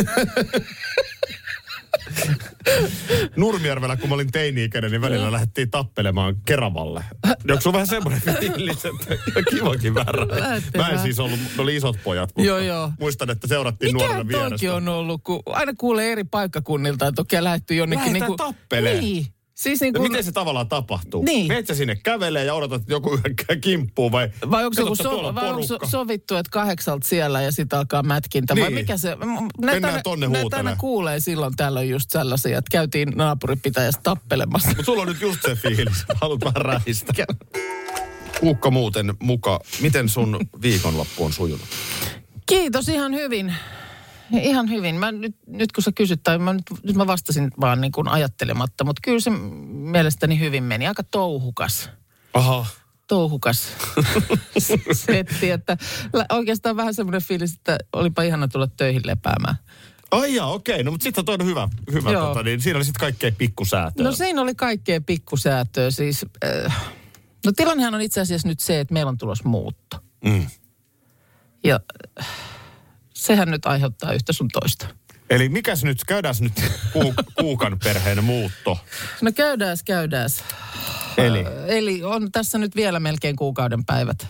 Nurmijärvellä, 3.36 3.96
kun 3.96 4.08
mä 4.08 4.14
olin 4.14 4.32
teini-ikäinen, 4.32 4.90
niin 4.90 5.00
välillä 5.00 5.32
lähdettiin 5.32 5.70
tappelemaan 5.70 6.36
Keravalle. 6.44 7.04
Onko 7.50 7.60
sulla 7.60 7.72
vähän 7.74 7.86
semmoinen 7.86 8.22
fiilis, 8.40 8.84
että 8.84 9.16
kivakin? 9.50 9.94
Lähdette 9.94 10.78
Mä 10.78 10.88
en 10.88 10.98
siis 10.98 11.20
ollut, 11.20 11.38
ne 11.56 11.62
oli 11.62 11.76
isot 11.76 11.96
pojat, 12.04 12.28
mutta 12.36 12.48
Joo, 12.48 12.58
joo. 12.58 12.92
muistan, 13.00 13.30
että 13.30 13.46
seurattiin 13.46 13.94
Mikä 13.94 14.06
nuorena 14.06 14.28
vierestä. 14.28 14.74
on 14.74 14.88
ollut, 14.88 15.20
kun 15.24 15.42
aina 15.46 15.72
kuulee 15.78 16.12
eri 16.12 16.24
paikkakunnilta, 16.24 17.06
että 17.06 17.22
okei 17.22 17.44
lähdetty 17.44 17.74
jonnekin 17.74 18.04
Lähdetään 18.04 18.30
niinku... 18.30 18.44
tappeleen. 18.44 19.00
Niin. 19.00 19.26
Siis 19.58 19.80
niin 19.80 19.94
Ja 19.94 19.98
kuin, 20.00 20.10
miten 20.12 20.24
se 20.24 20.32
tavallaan 20.32 20.68
tapahtuu? 20.68 21.24
Niin. 21.24 21.48
Meet 21.48 21.66
sinne 21.72 21.96
kävelee 22.02 22.44
ja 22.44 22.54
odotat, 22.54 22.80
että 22.82 22.92
joku 22.92 23.10
hyökkää 23.10 23.56
kimppuun 23.56 24.12
vai... 24.12 24.30
vai 24.50 24.64
onko, 24.64 24.74
se 24.74 24.80
joku 24.80 24.96
so, 24.96 25.10
vai 25.34 25.48
onko 25.48 25.66
porukka? 25.66 25.86
sovittu, 25.86 26.36
että 26.36 26.50
kahdeksalta 26.50 27.08
siellä 27.08 27.42
ja 27.42 27.52
sitten 27.52 27.78
alkaa 27.78 28.02
mätkintä? 28.02 28.54
Vai 28.56 28.62
Niin. 28.62 28.74
mikä 28.74 28.96
se? 28.96 29.08
Näitä 29.08 29.26
Mennään 29.60 29.84
aina- 29.84 30.02
tonne 30.02 30.28
näitä 30.28 30.56
aina 30.56 30.76
kuulee 30.76 31.20
silloin 31.20 31.56
tällöin 31.56 31.90
just 31.90 32.10
sellaisia, 32.10 32.58
että 32.58 32.70
käytiin 32.70 33.08
naapuripitäjässä 33.16 34.00
tappelemassa. 34.02 34.68
Mutta 34.68 34.84
sulla 34.84 35.02
on 35.02 35.08
nyt 35.08 35.20
just 35.20 35.40
se 35.42 35.54
fiilis. 35.54 36.04
Haluat 36.20 36.40
vähän 36.44 36.56
rähistä. 36.62 37.12
Kuukka 38.40 38.70
muuten 38.70 39.14
muka. 39.18 39.60
Miten 39.80 40.08
sun 40.08 40.38
viikonloppu 40.62 41.24
on 41.24 41.32
sujunut? 41.32 41.66
Kiitos 42.46 42.88
ihan 42.88 43.14
hyvin. 43.14 43.54
Ihan 44.32 44.70
hyvin. 44.70 44.94
Mä 44.94 45.12
nyt, 45.12 45.36
nyt 45.46 45.72
kun 45.72 45.84
sä 45.84 45.92
kysyt, 45.92 46.22
tai 46.22 46.38
mä 46.38 46.52
nyt, 46.52 46.64
nyt 46.82 46.96
mä 46.96 47.06
vastasin 47.06 47.50
vaan 47.60 47.80
niin 47.80 47.92
kuin 47.92 48.08
ajattelematta, 48.08 48.84
mutta 48.84 49.00
kyllä 49.04 49.20
se 49.20 49.30
mielestäni 49.70 50.40
hyvin 50.40 50.64
meni. 50.64 50.86
Aika 50.86 51.02
touhukas. 51.02 51.90
Aha. 52.34 52.66
touhukas 53.06 53.68
setti, 55.06 55.50
että 55.50 55.76
oikeastaan 56.32 56.76
vähän 56.76 56.94
semmoinen 56.94 57.22
fiilis, 57.22 57.54
että 57.54 57.78
olipa 57.92 58.22
ihana 58.22 58.48
tulla 58.48 58.66
töihin 58.66 59.02
lepäämään. 59.04 59.56
Ai 60.10 60.34
jaa, 60.34 60.52
okei. 60.52 60.82
No 60.82 60.90
mutta 60.90 61.04
sitten 61.04 61.24
on 61.28 61.46
hyvä. 61.46 61.68
hyvä 61.92 62.10
Joo. 62.10 62.26
tota, 62.26 62.42
niin 62.42 62.60
siinä 62.60 62.76
oli 62.76 62.84
sitten 62.84 63.00
kaikkea 63.00 63.32
pikkusäätöä. 63.38 64.04
No 64.04 64.12
siinä 64.12 64.42
oli 64.42 64.54
kaikkea 64.54 65.00
pikkusäätöä. 65.00 65.90
Siis, 65.90 66.26
äh, 66.44 66.76
no 67.46 67.52
tilannehan 67.52 67.94
on 67.94 68.00
itse 68.00 68.20
asiassa 68.20 68.48
nyt 68.48 68.60
se, 68.60 68.80
että 68.80 68.94
meillä 68.94 69.08
on 69.08 69.18
tulossa 69.18 69.48
muutto. 69.48 69.96
Mm. 70.24 70.46
Ja 71.64 71.80
äh, 72.20 72.26
sehän 73.18 73.50
nyt 73.50 73.66
aiheuttaa 73.66 74.12
yhtä 74.12 74.32
sun 74.32 74.48
toista. 74.52 74.86
Eli 75.30 75.48
mikäs 75.48 75.84
nyt, 75.84 76.04
käydään 76.04 76.34
nyt 76.40 76.52
ku, 76.92 77.14
kuukan 77.40 77.78
perheen 77.84 78.24
muutto. 78.24 78.78
No 79.22 79.32
käydääs, 79.32 79.82
käydääs. 79.82 80.44
Eli? 81.16 81.46
Äh, 81.46 81.52
eli 81.66 82.04
on 82.04 82.32
tässä 82.32 82.58
nyt 82.58 82.76
vielä 82.76 83.00
melkein 83.00 83.36
kuukauden 83.36 83.84
päivät 83.84 84.22
äh, 84.22 84.28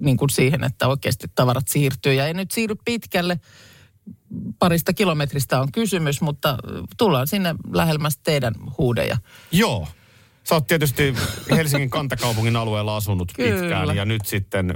niin 0.00 0.16
kuin 0.16 0.30
siihen, 0.30 0.64
että 0.64 0.88
oikeasti 0.88 1.26
tavarat 1.34 1.68
siirtyy. 1.68 2.12
Ja 2.12 2.26
ei 2.26 2.34
nyt 2.34 2.50
siirry 2.50 2.76
pitkälle. 2.84 3.40
Parista 4.58 4.92
kilometristä 4.92 5.60
on 5.60 5.72
kysymys, 5.72 6.20
mutta 6.20 6.50
äh, 6.50 6.56
tullaan 6.98 7.26
sinne 7.26 7.54
lähemmäs 7.72 8.18
teidän 8.18 8.54
huudeja. 8.78 9.16
Joo. 9.52 9.88
Sä 10.44 10.54
oot 10.54 10.66
tietysti 10.66 11.14
Helsingin 11.50 11.90
kantakaupungin 11.98 12.56
alueella 12.56 12.96
asunut 12.96 13.32
Kyllä. 13.36 13.60
pitkään 13.60 13.96
ja 13.96 14.04
nyt 14.04 14.26
sitten, 14.26 14.74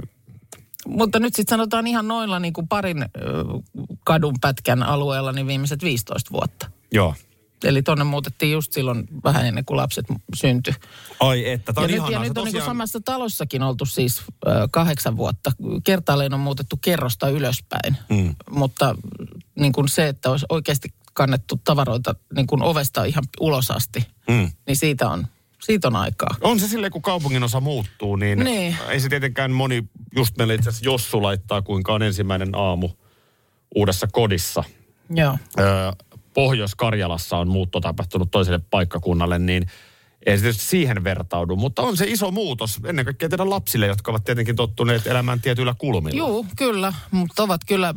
Mutta 0.87 1.19
nyt 1.19 1.35
sitten 1.35 1.55
sanotaan 1.55 1.87
ihan 1.87 2.07
noilla 2.07 2.39
niin 2.39 2.53
kuin 2.53 2.67
parin 2.67 3.05
kadun 4.05 4.35
pätkän 4.41 4.83
alueella 4.83 5.31
niin 5.31 5.47
viimeiset 5.47 5.83
15 5.83 6.31
vuotta. 6.31 6.71
joo. 6.91 7.15
Eli 7.63 7.81
tonne 7.83 8.03
muutettiin 8.03 8.51
just 8.51 8.73
silloin 8.73 9.07
vähän 9.23 9.45
ennen 9.45 9.65
kuin 9.65 9.77
lapset 9.77 10.05
syntyi. 10.35 10.73
Ai 11.19 11.49
että, 11.51 11.73
Ja 11.75 11.81
on 11.81 11.87
nyt, 11.87 11.95
ihanaa. 11.95 12.11
ja 12.11 12.17
Sä 12.17 12.23
nyt 12.23 12.37
on 12.37 12.43
niin 12.45 12.53
tosiaan- 12.53 12.65
samassa 12.65 12.99
talossakin 13.05 13.63
oltu 13.63 13.85
siis 13.85 14.21
kahdeksan 14.71 15.17
vuotta. 15.17 15.51
Kertaalleen 15.83 16.33
on 16.33 16.39
muutettu 16.39 16.77
kerrosta 16.81 17.29
ylöspäin. 17.29 17.97
Mm. 18.09 18.35
Mutta 18.51 18.95
niin 19.59 19.71
kuin 19.73 19.89
se, 19.89 20.07
että 20.07 20.29
olisi 20.31 20.45
oikeasti 20.49 20.93
kannettu 21.13 21.59
tavaroita 21.63 22.15
niin 22.35 22.47
kuin 22.47 22.63
ovesta 22.63 23.03
ihan 23.03 23.23
ulos 23.39 23.71
asti, 23.71 24.07
Mm. 24.29 24.51
niin 24.67 24.75
siitä 24.75 25.09
on, 25.09 25.27
siitä 25.63 25.87
on 25.87 25.95
aikaa. 25.95 26.35
On 26.41 26.59
se 26.59 26.67
silleen, 26.67 26.91
kun 26.91 27.01
kaupungin 27.01 27.43
osa 27.43 27.59
muuttuu, 27.59 28.15
niin, 28.15 28.39
Niin. 28.39 28.77
ei 28.89 28.99
se 28.99 29.09
tietenkään 29.09 29.51
moni, 29.51 29.83
just 30.15 30.37
meille 30.37 30.53
itse 30.53 30.69
asiassa 30.69 30.85
Jossu 30.85 31.23
laittaa, 31.23 31.61
kuinka 31.61 31.93
on 31.93 32.03
ensimmäinen 32.03 32.49
aamu 32.55 32.89
uudessa 33.75 34.07
kodissa. 34.11 34.63
Joo. 35.09 35.37
Öö, 35.59 35.91
Pohjois-Karjalassa 36.33 37.37
on 37.37 37.47
muutto 37.47 37.79
tapahtunut 37.79 38.31
toiselle 38.31 38.59
paikkakunnalle, 38.69 39.39
niin 39.39 39.65
ei 40.25 40.37
se 40.37 40.41
tietysti 40.41 40.65
siihen 40.65 41.03
vertaudu, 41.03 41.55
mutta 41.55 41.81
on 41.81 41.97
se 41.97 42.05
iso 42.07 42.31
muutos 42.31 42.79
ennen 42.85 43.05
kaikkea 43.05 43.29
teidän 43.29 43.49
lapsille, 43.49 43.87
jotka 43.87 44.11
ovat 44.11 44.23
tietenkin 44.23 44.55
tottuneet 44.55 45.07
elämään 45.07 45.41
tietyillä 45.41 45.75
kulmilla. 45.77 46.17
Joo, 46.17 46.45
kyllä, 46.57 46.93
mutta 47.11 47.43
ovat 47.43 47.61
kyllä 47.67 47.93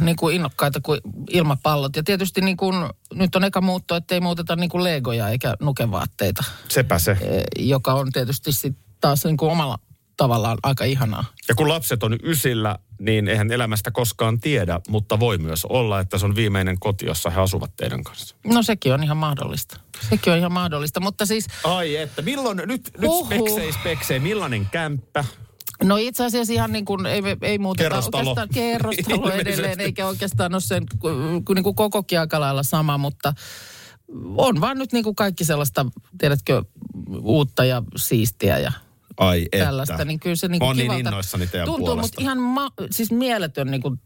niin 0.00 0.16
kuin 0.16 0.36
innokkaita 0.36 0.80
kuin 0.80 1.00
ilmapallot. 1.30 1.96
Ja 1.96 2.02
tietysti 2.02 2.40
niin 2.40 2.56
kuin, 2.56 2.76
nyt 3.14 3.36
on 3.36 3.44
eka 3.44 3.60
muutto, 3.60 3.96
että 3.96 4.14
ei 4.14 4.20
muuteta 4.20 4.56
niin 4.56 4.70
kuin 4.70 4.84
legoja 4.84 5.28
eikä 5.28 5.54
nukevaatteita, 5.60 6.44
Sepä 6.68 6.98
se. 6.98 7.10
eh, 7.20 7.44
joka 7.58 7.94
on 7.94 8.12
tietysti 8.12 8.52
sit 8.52 8.76
taas 9.00 9.24
niin 9.24 9.36
kuin 9.36 9.52
omalla 9.52 9.78
tavallaan 10.20 10.58
aika 10.62 10.84
ihanaa. 10.84 11.24
Ja 11.48 11.54
kun 11.54 11.68
lapset 11.68 12.02
on 12.02 12.16
ysillä, 12.22 12.78
niin 12.98 13.28
eihän 13.28 13.52
elämästä 13.52 13.90
koskaan 13.90 14.40
tiedä, 14.40 14.80
mutta 14.88 15.20
voi 15.20 15.38
myös 15.38 15.64
olla, 15.64 16.00
että 16.00 16.18
se 16.18 16.26
on 16.26 16.34
viimeinen 16.34 16.78
koti, 16.80 17.06
jossa 17.06 17.30
he 17.30 17.40
asuvat 17.40 17.76
teidän 17.76 18.04
kanssa. 18.04 18.36
No 18.44 18.62
sekin 18.62 18.94
on 18.94 19.04
ihan 19.04 19.16
mahdollista. 19.16 19.80
Sekin 20.10 20.32
on 20.32 20.38
ihan 20.38 20.52
mahdollista, 20.52 21.00
mutta 21.00 21.26
siis 21.26 21.46
Ai 21.64 21.96
että, 21.96 22.22
milloin, 22.22 22.56
nyt, 22.56 22.90
nyt 22.98 23.10
speksei, 23.24 23.72
speksei, 23.72 24.20
millainen 24.20 24.66
kämppä? 24.66 25.24
No 25.82 25.96
itse 25.96 26.24
asiassa 26.24 26.52
ihan 26.52 26.72
niin 26.72 26.84
kuin 26.84 27.06
ei, 27.06 27.22
ei 27.42 27.58
muuteta 27.58 27.88
Kerrostalo. 27.88 28.18
oikeastaan 28.18 28.48
kerrostalo 28.54 29.30
edelleen, 29.40 29.80
eikä 29.80 30.06
oikeastaan 30.06 30.54
ole 30.54 30.60
sen 30.60 30.86
niin 31.54 31.64
kuin 31.64 31.74
kokokin 31.74 32.20
aika 32.20 32.40
lailla 32.40 32.62
sama, 32.62 32.98
mutta 32.98 33.32
on 34.36 34.60
vaan 34.60 34.78
nyt 34.78 34.92
niin 34.92 35.04
kuin 35.04 35.16
kaikki 35.16 35.44
sellaista, 35.44 35.86
tiedätkö, 36.18 36.62
uutta 37.20 37.64
ja 37.64 37.82
siistiä 37.96 38.58
ja 38.58 38.72
Ai 39.20 39.48
että. 39.52 39.64
tällaista, 39.64 40.04
niin 40.04 40.20
kyllä 40.20 40.36
se 40.36 40.48
niin 40.48 40.58
kuin 40.58 40.66
oon 40.66 40.76
niin 40.76 40.90
kivalta 40.90 41.08
innoissani 41.08 41.46
teidän 41.46 41.66
tuntuu, 41.66 41.86
puolesta. 41.86 42.02
mutta 42.02 42.22
ihan 42.22 42.38
ma- 42.38 42.72
siis 42.90 43.12
mieletön 43.12 43.70
niin 43.70 43.82
kuin 43.82 44.00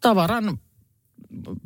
tavaran 0.00 0.58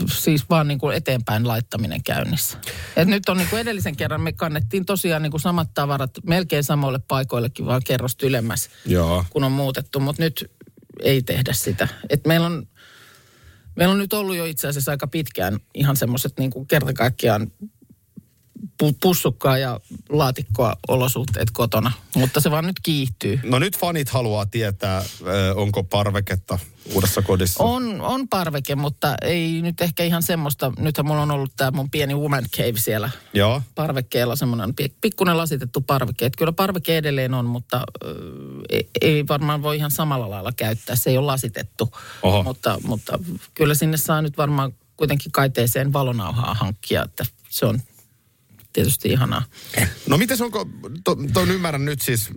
siis 0.07 0.51
vaan 0.51 0.69
niin 0.69 0.79
kuin 0.79 0.97
eteenpäin 0.97 1.49
laittaminen 1.49 2.03
käynnissä. 2.03 2.59
Et 2.97 3.09
nyt 3.09 3.29
on 3.29 3.37
niin 3.37 3.49
kuin 3.49 3.61
edellisen 3.61 3.97
kerran 3.97 4.21
me 4.21 4.33
kannettiin 4.33 4.87
tosiaan 4.87 5.23
niin 5.23 5.31
kuin 5.31 5.41
samat 5.41 5.75
tavarat 5.75 6.11
melkein 6.27 6.65
samoille 6.65 7.01
paikoillekin 7.09 7.67
vaan 7.67 7.83
kerrosta 7.87 8.27
ylemmäs, 8.27 8.71
Joo. 8.87 9.25
kun 9.31 9.45
on 9.45 9.53
muutettu, 9.53 10.01
mutta 10.01 10.23
nyt 10.23 10.51
ei 11.03 11.23
tehdä 11.23 11.53
sitä. 11.53 11.89
Et 12.09 12.27
meillä 12.27 12.47
on 12.47 12.67
Meillä 13.77 13.93
on 13.93 13.99
nyt 13.99 14.13
ollut 14.13 14.37
jo 14.37 14.45
itse 14.45 14.69
asiassa 14.69 14.91
aika 14.91 15.07
pitkään 15.07 15.59
ihan 15.75 15.97
semmoiset 15.97 16.39
niin 16.39 16.51
kuin 16.51 16.67
kerta 16.67 16.93
kaikkiaan 16.93 17.53
pussukkaa 19.03 19.59
ja 19.59 19.81
laatikkoa 20.09 20.77
olosuhteet 20.89 21.51
kotona, 21.51 21.93
mutta 22.15 22.41
se 22.41 22.51
vaan 22.51 22.67
nyt 22.67 22.81
kiihtyy. 22.83 23.41
No 23.45 23.59
nyt 23.59 23.79
fanit 23.79 24.09
haluaa 24.09 24.47
tietää, 24.47 25.03
onko 25.55 25.85
parveketta 25.85 26.59
uudessa 26.95 27.23
kodissa. 27.23 27.65
On, 27.65 28.01
on 28.01 28.29
parveke, 28.29 28.75
mutta 28.75 29.15
ei 29.23 29.63
nyt 29.63 29.81
ehkä 29.81 30.05
ihan 30.05 30.23
semmoista. 30.23 30.73
Nythän 30.79 31.07
mulla 31.07 31.23
on 31.23 31.31
ollut 31.31 31.53
tämä 31.57 31.71
mun 31.71 31.91
pieni 31.91 32.15
woman 32.15 32.45
cave 32.57 32.79
siellä 32.79 33.11
Joo. 33.35 33.63
parvekkeella, 33.75 34.37
semmoinen 34.37 34.75
pi- 34.75 34.95
pikkuinen 35.01 35.37
lasitettu 35.37 35.81
parveke. 35.81 36.27
Et 36.27 36.37
kyllä 36.37 36.53
parveke 36.53 36.97
edelleen 36.97 37.35
on, 37.35 37.45
mutta 37.45 37.85
ö, 38.05 38.15
ei, 38.69 38.89
ei 39.01 39.29
varmaan 39.29 39.63
voi 39.63 39.77
ihan 39.77 39.91
samalla 39.91 40.31
lailla 40.31 40.53
käyttää. 40.57 40.97
Se 40.97 41.11
ei 41.11 41.19
ole 41.19 41.27
lasitettu, 41.27 41.93
Oho. 42.23 42.43
mutta, 42.43 42.79
mutta 42.85 43.19
kyllä 43.55 43.75
sinne 43.75 43.97
saa 43.97 44.23
nyt 44.23 44.37
varmaan 44.37 44.73
kuitenkin 44.97 45.33
kaiteeseen 45.33 45.93
valonauhaa 45.93 46.55
hankkia, 46.55 47.03
että 47.03 47.25
se 47.51 47.67
on 47.67 47.81
tietysti 48.73 49.09
ihanaa. 49.09 49.43
No 50.09 50.19
miten 50.19 50.43
onko, 50.43 50.67
to, 51.05 51.17
ton 51.33 51.51
ymmärrän 51.51 51.85
nyt 51.85 52.01
siis, 52.01 52.31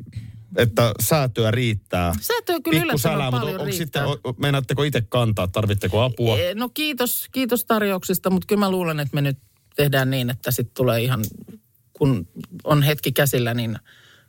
että 0.58 0.92
säätöä 1.04 1.52
riittää. 1.52 2.13
Säätöä 2.22 2.46
kyllä 2.46 2.60
Pikku 2.63 2.75
yllättävän 2.75 3.00
sälää, 3.00 3.32
mutta 3.32 3.40
paljon 3.40 3.62
onko 3.62 3.66
riittää. 3.78 4.06
sitten, 4.08 4.34
meinaatteko 4.38 4.84
itse 4.84 5.02
kantaa, 5.02 5.48
tarvitteko 5.48 6.02
apua? 6.02 6.40
Eh, 6.40 6.56
No 6.56 6.70
kiitos, 6.70 7.28
kiitos 7.32 7.66
tarjouksista, 7.66 8.30
mutta 8.30 8.46
kyllä 8.48 8.60
mä 8.60 8.72
luulen, 8.72 9.00
että 9.00 9.16
me 9.16 9.22
nyt 9.22 9.38
tehdään 9.75 10.10
niin, 10.10 10.30
että 10.30 10.52
sitten 10.52 10.74
tulee 10.75 11.02
ihan, 11.02 11.25
kun 11.94 12.28
on 12.63 12.84
hetki 12.84 13.12
käsillä, 13.12 13.54
niin 13.54 13.80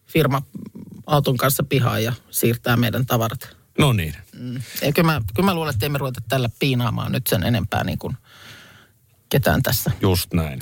firma 0.07 0.43
auton 1.07 1.37
kanssa 1.37 1.63
pihaan 1.63 2.05
ja 2.05 2.13
siirtää 2.31 2.77
meidän 2.77 3.07
tavarat. 3.07 3.57
No 3.79 3.93
niin. 3.93 4.15
Mm. 4.39 4.61
Kyllä, 4.95 5.13
mä, 5.13 5.23
kyllä 5.35 5.47
mä 5.47 5.55
luulen, 5.55 5.75
että 5.75 5.87
emme 5.87 5.99
ruveta 5.99 6.21
tällä 6.29 6.49
piinaamaan 6.59 7.13
nyt 7.13 7.27
sen 7.27 7.43
enempää 7.43 7.85
niin 7.85 7.99
kuin 7.99 8.17
ketään 9.35 9.63
tässä. 9.63 9.91
Just 10.01 10.33
näin. 10.33 10.61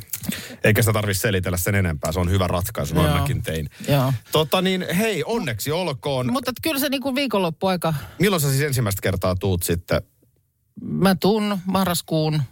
Eikä 0.64 0.82
sitä 0.82 0.92
tarvitse 0.92 1.20
selitellä 1.20 1.56
sen 1.58 1.74
enempää. 1.74 2.12
Se 2.12 2.20
on 2.20 2.30
hyvä 2.30 2.46
ratkaisu, 2.46 2.94
noin 2.94 3.10
mäkin 3.12 3.42
tein. 3.42 3.70
Joo. 3.88 4.12
Tota 4.32 4.62
niin, 4.62 4.86
hei, 4.96 5.22
onneksi 5.26 5.72
olkoon. 5.72 6.32
Mutta 6.32 6.52
kyllä 6.62 6.80
se 6.80 6.88
niin 6.88 7.02
kuin 7.02 7.14
viikonloppuaika, 7.14 7.94
Milloin 8.18 8.42
sä 8.42 8.48
siis 8.50 8.62
ensimmäistä 8.62 9.02
kertaa 9.02 9.34
tuut 9.34 9.62
sitten? 9.62 10.02
mä 10.80 11.14
tuun 11.14 11.58
marraskuun, 11.64 12.42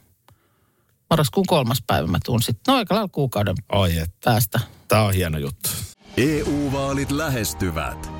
marraskuun 1.10 1.46
kolmas 1.46 1.82
päivä 1.86 2.06
mä 2.06 2.18
tuun 2.24 2.42
sitten, 2.42 2.72
no 2.72 2.78
aika 2.78 2.94
lailla 2.94 3.08
kuukauden 3.12 3.56
Ai 3.68 3.98
et, 3.98 4.10
päästä. 4.24 4.60
tää 4.88 5.02
on 5.02 5.14
hieno 5.14 5.38
juttu. 5.38 5.70
EU-vaalit 6.16 7.10
lähestyvät. 7.10 8.19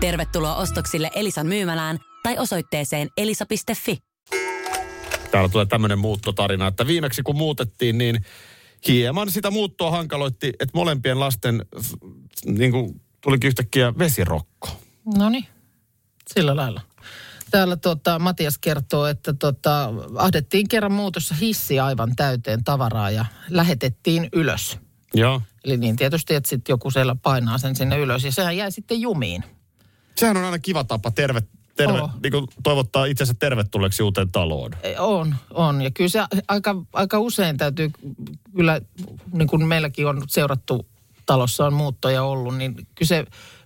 Tervetuloa 0.00 0.56
ostoksille 0.56 1.10
Elisan 1.14 1.46
myymälään 1.46 1.98
tai 2.22 2.38
osoitteeseen 2.38 3.08
elisa.fi. 3.16 3.98
Täällä 5.30 5.48
tulee 5.48 5.66
tämmöinen 5.66 5.98
muuttotarina, 5.98 6.66
että 6.66 6.86
viimeksi 6.86 7.22
kun 7.22 7.36
muutettiin, 7.36 7.98
niin 7.98 8.24
hieman 8.88 9.30
sitä 9.30 9.50
muuttoa 9.50 9.90
hankaloitti, 9.90 10.48
että 10.48 10.70
molempien 10.74 11.20
lasten 11.20 11.66
niin 12.46 12.72
kuin, 12.72 13.00
tulikin 13.20 13.48
yhtäkkiä 13.48 13.92
vesirokko. 13.98 14.68
No 15.16 15.30
niin, 15.30 15.44
sillä 16.34 16.56
lailla. 16.56 16.80
Täällä 17.50 17.76
tota, 17.76 18.18
Matias 18.18 18.58
kertoo, 18.58 19.06
että 19.06 19.32
tota, 19.32 19.92
ahdettiin 20.14 20.68
kerran 20.68 20.92
muutossa 20.92 21.34
hissi 21.34 21.80
aivan 21.80 22.16
täyteen 22.16 22.64
tavaraa 22.64 23.10
ja 23.10 23.24
lähetettiin 23.50 24.28
ylös. 24.32 24.78
Joo. 25.14 25.42
Eli 25.64 25.76
niin 25.76 25.96
tietysti, 25.96 26.34
että 26.34 26.48
sitten 26.48 26.72
joku 26.72 26.90
siellä 26.90 27.16
painaa 27.22 27.58
sen 27.58 27.76
sinne 27.76 27.98
ylös 27.98 28.24
ja 28.24 28.32
sehän 28.32 28.56
jäi 28.56 28.72
sitten 28.72 29.00
jumiin. 29.00 29.44
Sehän 30.18 30.36
on 30.36 30.44
aina 30.44 30.58
kiva 30.58 30.84
tapa 30.84 31.10
terve, 31.10 31.42
terve, 31.76 32.00
Oo. 32.00 32.10
niin 32.22 32.32
kuin 32.32 32.46
toivottaa 32.62 33.04
itsensä 33.04 33.34
tervetulleeksi 33.38 34.02
uuteen 34.02 34.32
taloon. 34.32 34.72
E, 34.82 34.98
On, 34.98 35.34
on. 35.50 35.82
Ja 35.82 35.90
kyllä 35.90 36.08
se 36.08 36.20
aika, 36.48 36.74
aika 36.92 37.18
usein 37.18 37.56
täytyy, 37.56 37.90
kyllä 38.56 38.80
niin 39.32 39.48
kuin 39.48 39.66
meilläkin 39.66 40.06
on 40.06 40.22
seurattu 40.28 40.86
talossa 41.26 41.66
on 41.66 41.72
muuttoja 41.74 42.22
ollut, 42.22 42.56
niin 42.56 42.74
kyllä 42.74 43.08
se, 43.08 43.24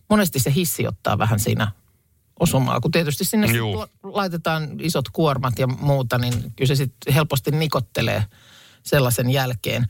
monesti 0.09 0.39
se 0.39 0.55
hissi 0.55 0.87
ottaa 0.87 1.19
vähän 1.19 1.41
siinä 1.41 1.73
osumaa. 2.41 2.81
Kun 2.81 2.91
tietysti 2.91 3.25
sinne 3.25 3.47
Juu. 3.47 3.87
laitetaan 4.03 4.69
isot 4.81 5.09
kuormat 5.13 5.59
ja 5.59 5.67
muuta, 5.67 6.19
niin 6.19 6.53
kyllä 6.57 6.69
se 6.69 6.75
sitten 6.75 7.15
helposti 7.15 7.51
nikottelee 7.51 8.25
sellaisen 8.83 9.31
jälkeen. 9.31 9.87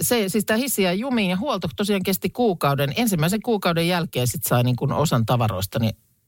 Se, 0.00 0.28
siis 0.28 0.44
tämä 0.44 0.56
hissi 0.56 0.82
jäi 0.82 0.98
jumiin 0.98 1.30
ja 1.30 1.36
huolto 1.36 1.68
tosiaan 1.76 2.02
kesti 2.02 2.30
kuukauden. 2.30 2.92
Ensimmäisen 2.96 3.42
kuukauden 3.42 3.88
jälkeen 3.88 4.26
sitten 4.26 4.48
sai 4.48 4.62
niin 4.64 4.76
kuin 4.76 4.92
osan 4.92 5.26
tavaroista 5.26 5.78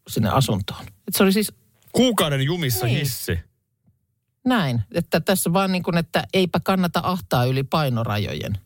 sinne 0.09 0.29
asuntoon. 0.29 0.85
Et 1.09 1.15
se 1.17 1.23
oli 1.23 1.33
siis 1.33 1.53
Kuukauden 1.93 2.43
jumissa 2.43 2.87
Niin. 2.87 2.99
hissi. 2.99 3.39
näin, 4.45 4.83
että 4.95 5.21
tässä 5.21 5.53
vaan 5.53 5.73
niin 5.73 5.83
kuin, 5.83 5.97
että 5.99 6.25
eipä 6.35 6.61
kannata 6.61 7.01
ahtaa 7.05 7.45
yli 7.45 7.63
painorajojen. 7.63 8.59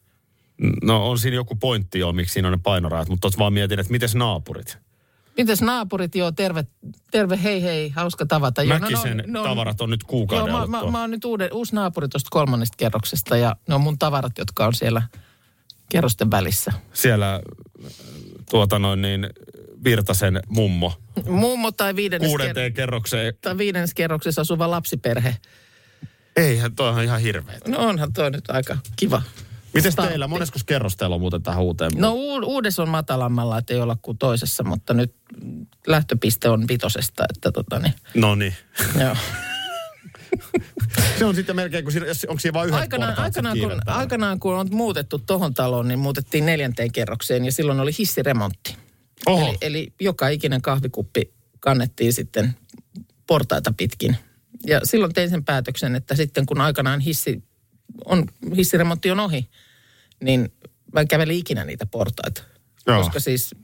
No 0.83 1.11
on 1.11 1.19
siinä 1.19 1.35
joku 1.35 1.57
pointti 1.57 1.99
jo, 1.99 2.13
miksi 2.13 2.33
siinä 2.33 2.49
on 2.49 2.53
ne 2.53 2.61
painorajat, 2.63 3.09
mutta 3.09 3.21
tuossa 3.21 3.39
vaan 3.39 3.53
mietin, 3.53 3.81
että 3.81 3.93
miten 3.93 4.09
naapurit? 4.15 4.79
Mites 5.37 5.63
naapurit, 5.63 6.15
joo, 6.15 6.33
terve, 6.33 6.65
terve, 7.11 7.39
hei 7.43 7.63
hei, 7.63 7.89
hauska 7.89 8.27
tavata. 8.27 8.63
Joo, 8.63 8.79
Mäkisen 8.79 9.25
tavarat 9.33 9.81
on 9.81 9.91
nyt 9.91 10.05
kuukauden 10.05 10.53
Joo, 10.53 10.67
mä, 10.67 10.83
mä, 10.85 10.91
mä 10.91 11.01
oon 11.01 11.11
nyt 11.11 11.25
uuden, 11.25 11.53
uusi 11.53 11.75
naapuri 11.75 12.09
tuosta 12.09 12.29
kolmannesta 12.31 12.75
kerroksesta 12.77 13.37
ja 13.37 13.57
ne 13.69 13.75
on 13.75 13.81
mun 13.81 13.99
tavarat, 13.99 14.39
jotka 14.39 14.67
on 14.67 14.75
siellä 14.75 15.03
kerrosten 15.89 16.31
välissä. 16.31 16.73
Siellä 16.93 17.35
äh, 17.35 17.41
tuota 18.51 18.79
noin 18.79 19.03
niin 19.03 19.31
Virtasen 19.85 20.41
mummo 20.49 20.93
Mummo 21.29 21.73
tai 21.73 21.97
viidennes, 21.97 22.27
ker- 22.27 22.31
kuudenteen 22.31 22.73
kerrokseen. 22.73 23.35
tai 23.41 23.59
viidennes 23.59 23.95
kerroksessa 23.95 24.41
asuva 24.41 24.71
lapsiperhe. 24.71 25.37
Eihän, 26.37 26.75
toi 26.75 26.89
on 26.89 27.03
ihan 27.03 27.21
hirveä. 27.21 27.59
No 27.69 27.79
onhan 27.79 28.13
toi 28.13 28.31
nyt 28.31 28.51
aika 28.51 28.79
kiva. 28.97 29.23
Miten 29.77 30.09
teillä, 30.09 30.29
monesko 30.29 30.59
kerros 30.67 30.97
teillä 30.97 31.15
on 31.15 31.21
muuten 31.21 31.43
tähän 31.43 31.63
uuteen? 31.63 31.93
No 31.97 32.13
u- 32.13 32.47
uudessa 32.47 32.83
on 32.83 32.89
matalammalla, 32.89 33.59
että 33.59 33.75
ei 33.75 33.81
olla 33.81 33.97
kuin 34.03 34.19
toisessa, 34.19 34.65
mutta 34.65 34.95
nyt 34.95 35.15
lähtöpiste 35.87 36.49
on 36.49 36.69
vitosesta, 36.69 37.25
että 37.35 37.53
tota 37.53 37.79
niin, 37.79 37.95
no 38.15 38.35
niin. 38.35 38.55
joo. 39.01 39.17
Se 41.19 41.25
on 41.25 41.35
sitten 41.35 41.57
melkein, 41.57 41.85
kun 41.85 41.93
siinä, 41.93 42.07
onko 42.29 42.41
siinä 42.41 42.53
vain 42.53 42.69
yhdet 42.69 42.81
Aikanaan, 42.81 43.09
portaat 43.15 43.25
aikanaan, 43.27 43.59
kun, 43.59 43.81
aikanaan 43.87 44.41
kun 44.41 44.55
on 44.55 44.69
muutettu 44.71 45.19
tohon 45.19 45.55
taloon, 45.55 45.89
niin 45.89 45.99
muutettiin 45.99 46.47
neljänteen 46.47 46.93
kerrokseen 46.93 47.45
ja 47.45 47.53
silloin 47.53 47.81
oli 47.81 47.91
hissiremontti. 47.99 48.77
Oho, 49.27 49.47
Eli, 49.49 49.59
eli 49.61 49.93
joka 50.01 50.29
ikinen 50.29 50.63
kahvikuppi 50.63 51.33
kannettiin 51.61 52.13
sitten 52.13 52.55
portaita 53.27 53.73
pitkin. 53.77 54.17
Ja 54.67 54.81
silloin 54.85 55.15
tein 55.15 55.31
sen 55.31 55.45
päätöksen, 55.45 55.95
että 55.97 56.15
sitten 56.15 56.47
kun 56.47 56.61
aikanaan 56.61 57.01
hissi 57.01 57.43
on, 58.05 58.25
hissiremontti 58.57 59.11
on 59.11 59.21
ohi, 59.21 59.49
niin 60.23 60.53
mä 60.93 61.01
en 61.01 61.09
käveli 61.09 61.39
ikinä 61.39 61.65
niitä 61.65 61.87
portaita. 61.87 62.43
Joo. 62.87 63.03
Koska 63.03 63.21
siis 63.21 63.55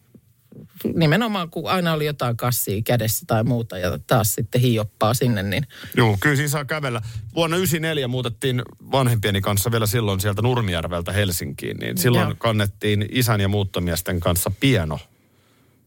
nimenomaan 0.95 1.51
kun 1.51 1.71
aina 1.71 1.93
oli 1.93 2.07
jotain 2.07 2.37
kassia 2.37 2.83
kädessä 2.83 3.25
tai 3.27 3.45
muuta 3.45 3.79
ja 3.79 3.99
taas 4.07 4.35
sitten 4.35 4.61
hioppaa 4.61 5.15
sinne, 5.15 5.43
niin 5.43 5.67
Joo, 5.97 6.17
kyllä 6.21 6.37
siinä 6.37 6.49
saa 6.49 6.65
kävellä. 6.65 6.99
Vuonna 7.35 7.57
1994 7.57 8.09
muutettiin 8.09 8.63
vanhempieni 8.93 9.41
kanssa 9.41 9.71
vielä 9.71 9.87
silloin 9.87 10.21
sieltä 10.21 10.43
Nurmijärveltä 10.43 11.13
Helsinkiin, 11.13 11.77
niin 11.77 11.99
silloin 11.99 12.29
Joo. 12.29 12.35
kannettiin 12.39 13.07
isän 13.13 13.41
ja 13.41 13.49
muuttomiesten 13.49 14.21
kanssa 14.21 14.51
pieno 14.61 14.99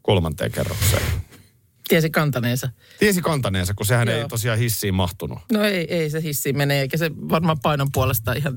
kolmanteen 0.02 0.52
kerrokseen. 0.52 1.04
tiesi 1.88 2.10
kantaneensa. 2.10 2.70
Tiesi 3.00 3.22
kantaneensa, 3.22 3.74
kun 3.74 3.86
sehän 3.86 4.08
ei 4.10 4.20
Joo. 4.20 4.28
tosiaan 4.28 4.60
hissiin 4.60 4.94
mahtunut. 4.94 5.40
No 5.52 5.64
ei, 5.64 5.94
ei 5.96 6.10
se 6.10 6.22
hissiin 6.22 6.58
mene, 6.58 6.82
eikä 6.82 6.98
se 6.98 7.12
varmaan 7.30 7.58
painon 7.64 7.92
puolesta 7.94 8.34
ihan 8.34 8.54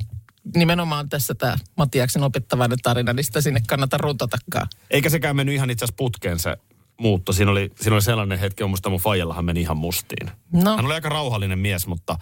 nimenomaan 0.56 1.08
tässä 1.08 1.34
tämä 1.34 1.56
Matiaksen 1.76 2.22
opettavainen 2.22 2.78
tarina, 2.82 3.12
niin 3.12 3.24
sitä 3.24 3.40
sinne 3.40 3.60
kannata 3.68 3.98
runtotakaan. 3.98 4.68
Eikä 4.90 5.10
sekään 5.10 5.36
mennyt 5.36 5.54
ihan 5.54 5.70
itse 5.70 5.84
asiassa 5.84 5.96
putkeen 5.96 6.38
se 6.38 6.56
muutto. 7.00 7.32
Siinä 7.32 7.50
oli, 7.50 7.70
siinä 7.80 7.94
oli 7.94 8.02
sellainen 8.02 8.38
hetki, 8.38 8.64
on 8.64 8.70
musta 8.70 8.90
mun 8.90 9.00
faijallahan 9.00 9.44
meni 9.44 9.60
ihan 9.60 9.76
mustiin. 9.76 10.30
No. 10.52 10.76
Hän 10.76 10.84
oli 10.86 10.94
aika 10.94 11.08
rauhallinen 11.08 11.58
mies, 11.58 11.86
mutta 11.86 12.12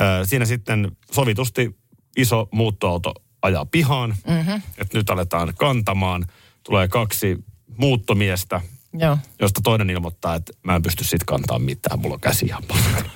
äh, 0.00 0.06
siinä 0.24 0.44
sitten 0.44 0.96
sovitusti 1.12 1.76
iso 2.16 2.48
muuttoauto 2.50 3.14
ajaa 3.42 3.66
pihaan. 3.66 4.14
Mm-hmm. 4.26 4.62
Että 4.78 4.98
nyt 4.98 5.10
aletaan 5.10 5.52
kantamaan. 5.58 6.26
Tulee 6.62 6.88
kaksi 6.88 7.44
muuttomiestä, 7.76 8.60
Joo. 8.92 9.18
josta 9.40 9.60
toinen 9.64 9.90
ilmoittaa, 9.90 10.34
että 10.34 10.52
mä 10.62 10.76
en 10.76 10.82
pysty 10.82 11.04
sit 11.04 11.24
kantaa 11.24 11.58
mitään, 11.58 11.98
mulla 11.98 12.14
on 12.14 12.20
käsi 12.20 12.46
ihan 12.46 12.62
paskana. 12.68 13.10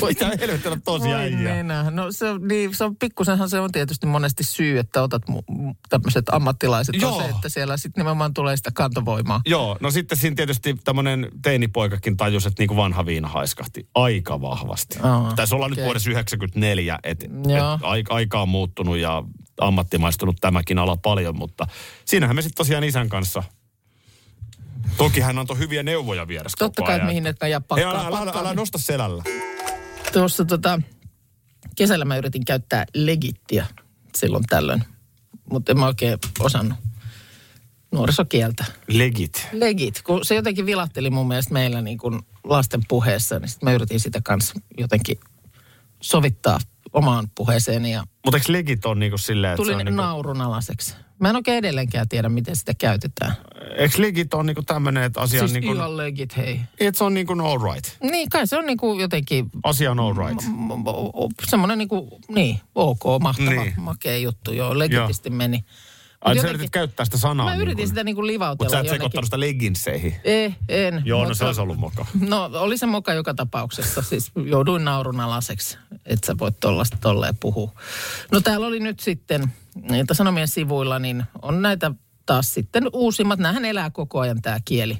Voi 0.00 0.14
tää 0.14 0.30
helvetellä 0.40 0.78
tosi 0.84 1.04
Voi 1.04 1.14
äijää. 1.14 1.54
nenä. 1.54 1.90
No 1.90 2.12
se 2.12 2.30
on, 2.30 2.48
niin, 2.48 2.74
se 2.74 2.84
on 2.84 2.96
pikkusenhan 2.96 3.48
se 3.50 3.60
on 3.60 3.72
tietysti 3.72 4.06
monesti 4.06 4.44
syy, 4.44 4.78
että 4.78 5.02
otat 5.02 5.22
mu- 5.30 5.74
tämmöiset 5.88 6.24
ammattilaiset. 6.32 6.94
Joo. 7.00 7.16
On 7.16 7.22
se, 7.22 7.28
että 7.28 7.48
siellä 7.48 7.76
sitten 7.76 8.00
nimenomaan 8.00 8.34
tulee 8.34 8.56
sitä 8.56 8.70
kantovoimaa. 8.74 9.40
Joo, 9.46 9.76
no 9.80 9.90
sitten 9.90 10.18
siinä 10.18 10.36
tietysti 10.36 10.76
tämmöinen 10.84 11.28
teinipoikakin 11.42 12.16
tajusi, 12.16 12.48
että 12.48 12.60
niinku 12.62 12.76
vanha 12.76 13.06
viina 13.06 13.28
haiskahti 13.28 13.88
aika 13.94 14.40
vahvasti. 14.40 14.98
Aa, 15.02 15.32
Taisi 15.36 15.54
olla 15.54 15.68
nyt 15.68 15.72
okei. 15.78 15.84
vuodessa 15.84 16.10
94, 16.10 16.98
että 17.02 17.26
et, 17.26 17.32
aika, 17.82 18.14
aika 18.14 18.42
on 18.42 18.48
muuttunut 18.48 18.96
ja 18.98 19.22
ammattimaistunut 19.60 20.36
tämäkin 20.40 20.78
ala 20.78 20.96
paljon, 20.96 21.36
mutta 21.36 21.66
siinähän 22.04 22.36
me 22.36 22.42
sitten 22.42 22.56
tosiaan 22.56 22.84
isän 22.84 23.08
kanssa 23.08 23.42
Toki 24.96 25.20
hän 25.20 25.38
antoi 25.38 25.58
hyviä 25.58 25.82
neuvoja 25.82 26.28
vieressä 26.28 26.56
Totta 26.58 26.82
kai, 26.82 26.94
ajan. 26.94 27.06
mihin 27.06 27.24
ja 27.24 27.30
Ei, 27.46 27.60
pakkaa. 27.68 27.90
älä, 27.90 27.98
älä, 28.00 28.06
älä, 28.08 28.24
pakkaa. 28.24 28.42
älä 28.42 28.54
nosta 28.54 28.78
selällä. 28.78 29.22
Tuossa 30.12 30.44
tota, 30.44 30.80
kesällä 31.76 32.04
mä 32.04 32.16
yritin 32.16 32.44
käyttää 32.44 32.86
legittiä 32.94 33.66
silloin 34.14 34.44
tällöin, 34.48 34.84
mutta 35.50 35.72
en 35.72 35.78
mä 35.78 35.86
oikein 35.86 36.18
osannut 36.40 36.78
nuorisokieltä. 37.92 38.64
Legit. 38.88 39.48
Legit, 39.52 40.02
kun 40.02 40.24
se 40.24 40.34
jotenkin 40.34 40.66
vilahteli 40.66 41.10
mun 41.10 41.28
mielestä 41.28 41.52
meillä 41.52 41.82
niin 41.82 41.98
kuin 41.98 42.20
lasten 42.44 42.80
puheessa, 42.88 43.38
niin 43.38 43.48
sitten 43.48 43.68
mä 43.68 43.72
yritin 43.74 44.00
sitä 44.00 44.20
kanssa 44.24 44.54
jotenkin 44.78 45.20
sovittaa 46.00 46.58
omaan 46.92 47.30
puheeseeni 47.34 47.92
ja 47.92 48.04
Mutta 48.24 48.36
eikö 48.36 48.52
legit 48.52 48.86
on 48.86 48.98
niinku 48.98 49.18
silleen, 49.18 49.52
että 49.52 49.62
tulin 49.62 49.74
se 49.74 49.78
on 49.78 49.84
niinku, 49.84 50.02
naurunalaiseksi. 50.02 50.94
Mä 51.22 51.30
en 51.30 51.36
oikein 51.36 51.58
edelleenkään 51.58 52.08
tiedä, 52.08 52.28
miten 52.28 52.56
sitä 52.56 52.74
käytetään. 52.74 53.32
eikö 53.76 54.02
legit 54.02 54.34
on 54.34 54.46
niinku 54.46 54.62
tämmönen, 54.62 55.02
että 55.02 55.20
asia 55.20 55.42
on 55.42 55.48
siis 55.48 55.60
niinku, 55.60 55.76
ihan 55.76 55.96
legit, 55.96 56.36
hei. 56.36 56.60
että 56.80 56.98
se 56.98 57.04
on 57.04 57.14
niinku 57.14 57.32
all 57.32 57.72
right. 57.72 57.90
Niin, 58.02 58.28
kai 58.28 58.46
se 58.46 58.56
on 58.56 58.66
niinku 58.66 59.00
jotenkin 59.00 59.50
Asia 59.62 59.90
on 59.90 60.00
all 60.00 60.14
right. 60.28 60.40
semmoinen 61.48 61.78
niinku, 61.78 62.20
niin, 62.28 62.60
ok, 62.74 63.00
mahtava, 63.20 63.50
Niin. 63.50 63.74
makea 63.76 64.16
juttu. 64.16 64.52
Joo, 64.52 64.78
legitisti 64.78 65.30
meni. 65.30 65.64
Ai 66.24 66.38
sä 66.38 66.48
yritit 66.48 66.70
käyttää 66.70 67.04
sitä 67.04 67.16
sanaa. 67.18 67.46
Mä 67.46 67.54
yritin 67.54 67.76
niinku, 67.76 67.88
sitä 67.88 68.04
niinku 68.04 68.26
livautella 68.26 68.64
Mutta 68.64 68.76
sä 68.76 68.78
et 68.80 68.84
jonnekin. 68.84 69.00
sekoittanut 69.00 69.24
sitä 69.24 69.40
legginseihin. 69.40 70.14
Ei, 70.24 70.54
en. 70.68 71.02
Joo, 71.04 71.18
no 71.22 71.24
mutta- 71.24 71.38
se 71.38 71.44
olisi 71.44 71.60
ollut 71.60 71.78
moka. 71.78 72.06
No 72.20 72.50
oli 72.54 72.78
se 72.78 72.86
moka 72.86 73.12
joka 73.14 73.34
tapauksessa. 73.34 74.02
Siis 74.02 74.32
jouduin 74.44 74.84
naurunalaiseksi, 74.84 75.78
että 76.06 76.26
sä 76.26 76.34
voit 76.38 76.60
tollaista 76.60 76.96
tolleen 77.00 77.36
puhua. 77.36 77.72
No 78.32 78.40
täällä 78.40 78.66
oli 78.66 78.80
nyt 78.80 79.00
sitten, 79.00 79.52
niitä 79.90 80.14
Sanomien 80.14 80.48
sivuilla, 80.48 80.98
niin 80.98 81.24
on 81.42 81.62
näitä 81.62 81.90
taas 82.26 82.54
sitten 82.54 82.88
uusimmat. 82.92 83.38
Nämähän 83.38 83.64
elää 83.64 83.90
koko 83.90 84.20
ajan 84.20 84.42
tämä 84.42 84.58
kieli. 84.64 84.98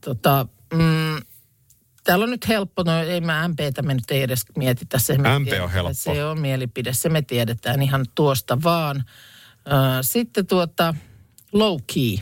Tota, 0.00 0.46
mm, 0.72 1.16
täällä 2.04 2.22
on 2.22 2.30
nyt 2.30 2.48
helppo, 2.48 2.82
no 2.82 2.98
ei 3.02 3.20
mä 3.20 3.48
MPtä 3.48 3.82
me 3.82 3.94
nyt 3.94 4.10
ei 4.10 4.22
edes 4.22 4.44
mietitä. 4.56 4.98
Se 4.98 5.16
MP 5.18 5.62
on 5.62 5.70
helppo. 5.70 5.94
Se 5.94 6.24
on 6.24 6.40
mielipide, 6.40 6.92
se 6.92 7.08
me 7.08 7.22
tiedetään 7.22 7.82
ihan 7.82 8.06
tuosta 8.14 8.62
vaan. 8.62 9.04
Sitten 10.02 10.46
tuota 10.46 10.94
low 11.52 11.78
key. 11.94 12.16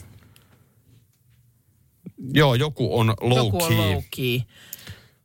Joo, 2.35 2.55
joku 2.55 2.98
on 2.98 3.14
low 3.20 3.37
Joku 3.46 3.62
on 3.62 3.68
key. 3.68 3.78
low 3.78 4.02
key. 4.16 4.40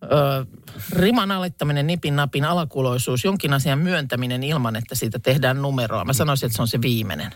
Ö, 0.04 0.46
riman 0.92 1.32
alittaminen, 1.32 1.88
nipin 1.88 2.16
napin 2.16 2.46
alakuloisuus, 2.46 3.24
jonkin 3.24 3.54
asian 3.54 3.80
myöntäminen 3.80 4.44
ilman, 4.44 4.76
että 4.76 4.96
siitä 4.96 5.20
tehdään 5.20 5.62
numeroa. 5.62 6.06
Mä 6.06 6.14
sanoisin, 6.14 6.48
että 6.48 6.56
se 6.56 6.62
on 6.62 6.68
se 6.68 6.82
viimeinen. 6.82 7.32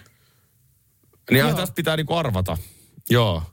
Niin 1.31 1.55
tästä 1.55 1.75
pitää 1.75 1.97
niinku 1.97 2.13
arvata. 2.15 2.57
Joo. 3.09 3.43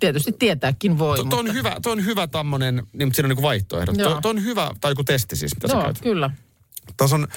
Tietysti 0.00 0.32
tietääkin 0.32 0.98
voi, 0.98 1.16
Tuo 1.30 1.38
on 1.38 1.54
hyvä, 1.54 1.76
toi 1.82 1.92
on 1.92 2.04
hyvä 2.04 2.26
tämmönen, 2.26 2.74
niin, 2.74 3.08
mutta 3.08 3.16
siinä 3.16 3.26
on 3.26 3.28
niinku 3.28 3.42
vaihtoehdot. 3.42 3.96
Tuo 4.22 4.30
on 4.30 4.44
hyvä, 4.44 4.70
tai 4.80 4.90
joku 4.90 5.04
testi 5.04 5.36
siis, 5.36 5.54
mitä 5.56 5.68
sä 5.68 5.74
Joo, 5.74 5.82
käytät. 5.82 6.02
kyllä. 6.02 6.30
Tuossa 6.96 7.16
on, 7.16 7.28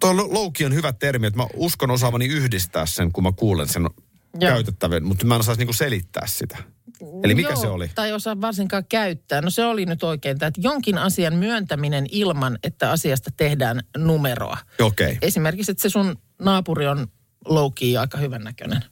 tuo 0.00 0.16
louki 0.16 0.64
on 0.64 0.74
hyvä 0.74 0.92
termi, 0.92 1.26
että 1.26 1.36
mä 1.36 1.46
uskon 1.54 1.90
osaavani 1.90 2.26
yhdistää 2.26 2.86
sen, 2.86 3.12
kun 3.12 3.24
mä 3.24 3.32
kuulen 3.32 3.68
sen 3.68 3.82
Joo. 3.82 4.52
käytettävän, 4.52 5.04
mutta 5.04 5.26
mä 5.26 5.34
en 5.34 5.40
osaisi 5.40 5.58
niinku 5.58 5.72
selittää 5.72 6.26
sitä. 6.26 6.58
Eli 7.24 7.34
mikä 7.34 7.48
Joo, 7.48 7.60
se 7.60 7.68
oli? 7.68 7.90
Tai 7.94 8.12
osaa 8.12 8.40
varsinkaan 8.40 8.84
käyttää. 8.88 9.40
No 9.40 9.50
se 9.50 9.64
oli 9.64 9.86
nyt 9.86 10.02
oikein, 10.02 10.32
että 10.32 10.60
jonkin 10.60 10.98
asian 10.98 11.34
myöntäminen 11.34 12.06
ilman, 12.10 12.58
että 12.62 12.90
asiasta 12.90 13.30
tehdään 13.36 13.80
numeroa. 13.96 14.58
Okei. 14.80 15.06
Okay. 15.06 15.18
Esimerkiksi, 15.22 15.72
että 15.72 15.82
se 15.82 15.88
sun 15.88 16.16
naapuri 16.38 16.86
on 16.86 17.06
low 17.44 17.72
key, 17.74 17.96
aika 17.96 18.18
hyvän 18.18 18.44
näköinen. 18.44 18.84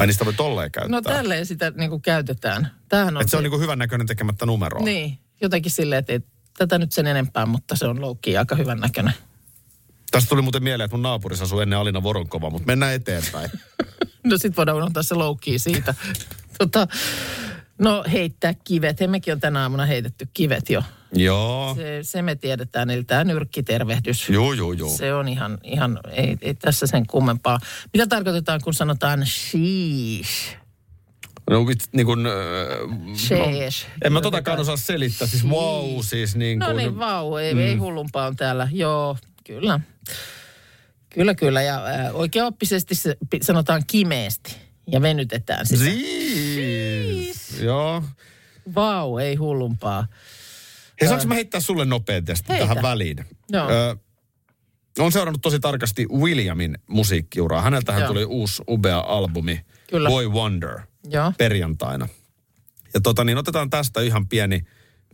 Ai 0.00 0.06
niistä 0.06 0.24
voi 0.24 0.34
tolleen 0.34 0.70
käyttää. 0.70 0.90
No 0.90 1.02
tälleen 1.02 1.46
sitä 1.46 1.70
niin 1.70 1.90
kuin 1.90 2.02
käytetään. 2.02 2.70
Tämähän 2.88 3.16
on 3.16 3.22
Että 3.22 3.30
se 3.30 3.36
on 3.36 3.42
niinku 3.42 3.58
hyvän 3.58 3.78
näköinen 3.78 4.06
tekemättä 4.06 4.46
numeroa. 4.46 4.84
Niin, 4.84 5.18
jotenkin 5.40 5.72
silleen, 5.72 6.04
että 6.08 6.28
tätä 6.58 6.78
nyt 6.78 6.92
sen 6.92 7.06
enempää, 7.06 7.46
mutta 7.46 7.76
se 7.76 7.86
on 7.86 8.00
low 8.00 8.16
key, 8.20 8.36
aika 8.36 8.56
hyvän 8.56 8.78
näköinen. 8.78 9.14
Tästä 10.10 10.28
tuli 10.28 10.42
muuten 10.42 10.62
mieleen, 10.62 10.84
että 10.84 10.96
mun 10.96 11.02
naapurissa 11.02 11.44
asui 11.44 11.62
ennen 11.62 11.78
Alina 11.78 12.02
Voronkova, 12.02 12.50
mutta 12.50 12.66
mennään 12.66 12.94
eteenpäin. 12.94 13.50
No 14.24 14.38
sit 14.38 14.56
voidaan 14.56 14.76
unohtaa 14.76 15.02
se 15.02 15.14
key 15.44 15.58
siitä. 15.58 15.94
tota, 16.58 16.86
no 17.78 18.04
heittää 18.12 18.54
kivet. 18.64 19.00
Hemmekin 19.00 19.32
on 19.32 19.40
tänä 19.40 19.62
aamuna 19.62 19.86
heitetty 19.86 20.28
kivet 20.34 20.70
jo. 20.70 20.82
Joo. 21.12 21.74
Se, 21.74 21.98
se 22.02 22.22
me 22.22 22.34
tiedetään, 22.34 22.90
eli 22.90 23.04
tämä 23.04 23.24
nyrkkitervehdys. 23.24 24.28
Juu, 24.28 24.52
juu, 24.52 24.72
juu. 24.72 24.96
Se 24.96 25.14
on 25.14 25.28
ihan, 25.28 25.58
ihan 25.64 26.00
ei, 26.10 26.36
ei 26.40 26.54
tässä 26.54 26.86
sen 26.86 27.06
kummempaa. 27.06 27.58
Mitä 27.92 28.06
tarkoitetaan, 28.06 28.60
kun 28.64 28.74
sanotaan 28.74 29.26
sheesh? 29.26 30.56
No, 31.52 31.66
vit, 31.66 31.78
niin 31.92 32.06
kuin, 32.06 32.26
äh, 32.26 32.32
Sheesh. 33.16 33.86
en 34.04 34.12
mä 34.12 34.20
totakaan 34.20 34.60
osaa 34.60 34.76
selittää. 34.76 35.28
Siis 35.28 35.46
wow, 35.48 36.00
siis 36.00 36.36
niin 36.36 36.58
kuin... 36.58 36.68
No 36.68 36.76
niin, 36.76 36.98
vau, 36.98 37.36
ei, 37.36 37.54
mm. 37.54 37.60
ei 37.60 37.76
hullumpaa 37.76 38.26
on 38.26 38.36
täällä. 38.36 38.68
Joo, 38.72 39.16
kyllä. 39.44 39.80
Kyllä, 41.10 41.34
kyllä. 41.34 41.62
Ja 41.62 41.86
äh, 41.86 42.16
oikeaoppisesti 42.16 42.94
se, 42.94 43.16
sanotaan 43.42 43.82
kimeesti 43.86 44.56
ja 44.86 45.02
venytetään 45.02 45.66
sitä. 45.66 45.84
Siis. 45.84 47.60
Joo. 47.60 48.02
Vau, 48.74 49.18
ei 49.18 49.34
hullumpaa. 49.34 50.06
Hei, 51.00 51.08
saanko 51.08 51.26
mä 51.26 51.34
heittää 51.34 51.60
sulle 51.60 51.86
testi 52.24 52.48
Heitä. 52.48 52.66
tähän 52.66 52.82
väliin? 52.82 53.26
Joo. 53.50 53.70
Ö, 53.70 53.96
on 54.98 55.12
seurannut 55.12 55.42
tosi 55.42 55.60
tarkasti 55.60 56.06
Williamin 56.06 56.78
musiikkiuraa. 56.86 57.62
Häneltähän 57.62 58.00
Joo. 58.00 58.08
tuli 58.08 58.24
uusi 58.24 58.62
ubea 58.68 58.98
albumi, 58.98 59.60
Kyllä. 59.90 60.08
Boy 60.08 60.28
Wonder, 60.28 60.80
Joo. 61.10 61.32
perjantaina. 61.38 62.08
Ja 62.94 63.00
tota 63.00 63.24
niin, 63.24 63.38
otetaan 63.38 63.70
tästä 63.70 64.00
ihan 64.00 64.28
pieni, 64.28 64.60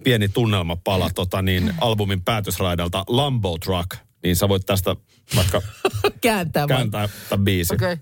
pieni 0.04 0.28
tunnelmapala 0.28 1.10
tota 1.14 1.42
niin, 1.42 1.74
albumin 1.80 2.22
päätösraidalta 2.24 3.04
Lambo 3.08 3.58
Truck. 3.58 3.90
Niin 4.22 4.36
sä 4.36 4.48
voit 4.48 4.66
tästä 4.66 4.96
vaikka 5.36 5.62
Kääntää 6.20 6.66
kääntää 6.66 7.08
tämän 7.28 7.44
biisin. 7.44 7.74
Okay. 7.74 7.96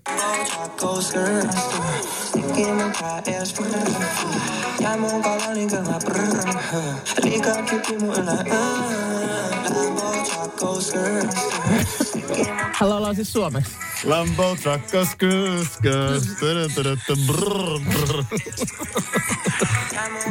Hän 12.73 12.89
laulaa 12.89 13.13
siis 13.13 13.33
suomeksi. 13.33 13.86
Lambo 14.03 14.55
Truck, 14.55 14.87
skus, 14.87 15.73
skus, 15.73 16.37
tadä, 16.39 16.69
tadä, 16.75 16.97
tadä, 17.07 17.21
brrr, 17.27 17.79
brrr. 17.79 18.23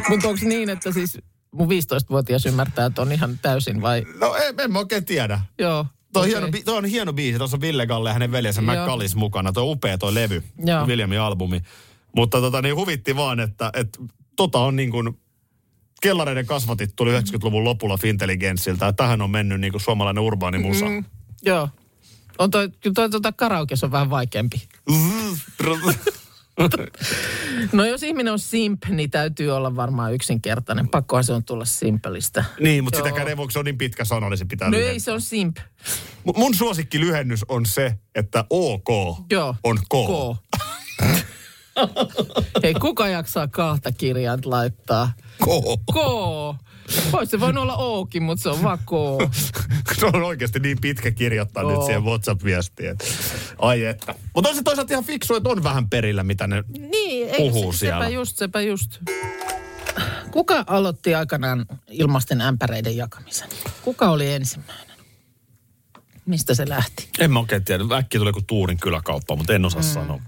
Mutta 0.09 0.29
onko 0.29 0.41
niin, 0.43 0.71
että 0.71 0.93
siis 0.93 1.19
mun 1.53 1.69
15-vuotias 1.69 2.47
ymmärtää, 2.47 2.87
että 2.87 3.03
on 3.03 3.13
ihan 3.13 3.39
täysin 3.43 3.83
vai? 3.83 4.07
No 4.21 4.35
en, 4.35 4.55
en 4.61 4.73
mä 4.73 4.79
oikein 4.79 5.05
tiedä. 5.05 5.41
Joo. 5.59 5.87
Tuo 6.13 6.23
on, 6.23 6.29
okei. 6.29 6.41
hieno, 6.41 6.59
toi 6.65 6.79
on 6.79 6.85
hieno 6.85 7.13
biisi. 7.13 7.39
Tuossa 7.39 7.57
on 7.57 7.61
Ville 7.61 7.87
Galle 7.87 8.09
ja 8.09 8.13
hänen 8.13 8.33
veljensä. 8.33 8.63
McCallis 8.63 9.17
mukana. 9.17 9.53
Tuo 9.53 9.63
on 9.63 9.71
upea 9.71 9.99
tuo 9.99 10.15
levy, 10.15 10.43
Joo. 10.65 10.87
Williamin 10.87 11.21
albumi. 11.21 11.61
Mutta 12.17 12.41
tota, 12.41 12.63
niin 12.63 12.77
huvitti 12.77 13.17
vaan, 13.17 13.41
että, 13.41 13.71
että 13.75 13.99
tota 14.37 14.59
on 14.59 14.77
niin 14.77 14.91
kuin, 14.91 15.19
kellareiden 16.03 16.47
kasvatit 16.47 16.97
tuli 16.97 17.19
90-luvun 17.19 17.65
lopulla 17.65 17.97
Fintelligenssiltä. 17.97 18.93
Tähän 18.93 19.23
on 19.23 19.31
mennyt 19.31 19.61
niin 19.61 19.73
kuin 19.73 19.83
suomalainen 19.83 20.23
urbaani 20.23 20.59
musa. 20.59 20.87
Mm, 20.87 21.05
joo. 21.43 21.69
On 22.39 22.51
toi, 22.51 22.69
kyllä 22.81 22.95
toi 22.95 23.11
tuota 23.11 23.33
karaokes 23.33 23.85
on 23.85 23.93
vähän 23.93 24.11
vaikeampi. 24.11 24.69
No 27.73 27.85
jos 27.85 28.03
ihminen 28.03 28.33
on 28.33 28.39
simp, 28.39 28.83
niin 28.89 29.11
täytyy 29.11 29.51
olla 29.51 29.77
varmaan 29.77 30.15
yksinkertainen. 30.15 30.89
Pakkohan 30.89 31.25
se 31.25 31.33
on 31.33 31.45
tulla 31.45 31.65
simpelistä. 31.65 32.45
niin, 32.61 32.85
mutta 32.85 32.99
Joo. 32.99 33.07
sitäkään 33.07 33.29
ei 33.29 33.37
voi, 33.37 33.53
se 33.53 33.59
on 33.59 33.65
niin 33.65 33.79
pitkä 33.79 34.05
sana, 34.05 34.29
niin 34.31 34.39
se 34.39 34.45
pitää 34.45 34.69
No 34.69 34.73
lyhentää. 34.73 34.93
ei, 34.93 35.01
se 35.01 35.13
on 35.13 35.21
simp. 35.21 35.57
Mu- 36.29 36.37
Mun 36.39 36.55
suosikki 36.55 37.01
lyhennys 37.01 37.45
on 37.49 37.67
se, 37.67 37.99
että 38.15 38.45
OK 38.51 38.89
Joo. 39.31 39.57
on 39.65 39.79
K. 39.79 39.89
K. 39.89 40.37
Hei, 42.63 42.75
kuka 42.75 43.09
jaksaa 43.09 43.49
kahta 43.49 43.93
kirjainta 43.93 44.51
laittaa? 44.51 45.13
K. 45.39 45.47
K. 45.93 45.97
Olisi 47.13 47.31
se 47.31 47.41
voinut 47.41 47.63
olla 47.63 47.77
Okin, 47.77 48.23
mutta 48.23 48.43
se 48.43 48.49
on 48.49 48.63
vaan 48.63 48.79
K. 48.79 48.91
Se 50.01 50.07
on 50.07 50.23
oikeasti 50.23 50.61
niin 50.61 50.81
pitkä 50.81 51.11
kirjoittaa 51.11 51.65
Oo. 51.65 51.71
nyt 51.71 51.87
siihen 51.87 52.05
WhatsApp-viestiin. 52.05 52.97
Ai 53.59 53.85
että. 53.85 54.15
Mutta 54.35 54.51
on 54.51 54.57
se 54.57 54.63
toisaalta 54.63 54.95
ihan 54.95 55.05
fiksu, 55.05 55.35
että 55.35 55.49
on 55.49 55.63
vähän 55.63 55.91
perillä, 55.91 56.23
mitä 56.23 56.47
ne... 56.47 56.65
Niin, 56.79 57.29
ei, 57.29 57.37
Puhuu 57.37 57.73
se, 57.73 57.79
siellä. 57.79 58.05
sepä 58.05 58.15
just, 58.15 58.37
sepä 58.37 58.61
just. 58.61 59.01
Kuka 60.31 60.65
aloitti 60.67 61.15
aikanaan 61.15 61.67
ilmasten 61.91 62.41
ämpäreiden 62.41 62.97
jakamisen? 62.97 63.49
Kuka 63.83 64.11
oli 64.11 64.33
ensimmäinen? 64.33 64.97
Mistä 66.27 66.55
se 66.55 66.69
lähti? 66.69 67.09
En 67.19 67.33
mä 67.33 67.39
oikein 67.39 67.65
tiedä. 67.65 67.85
Äkkiä 67.97 68.19
tulee 68.19 68.29
joku 68.29 68.43
Tuurin 68.47 68.79
kyläkauppa, 68.79 69.37
mutta 69.37 69.55
en 69.55 69.65
osaa 69.65 69.83
mm. 69.83 69.89
sanoa. 69.89 70.21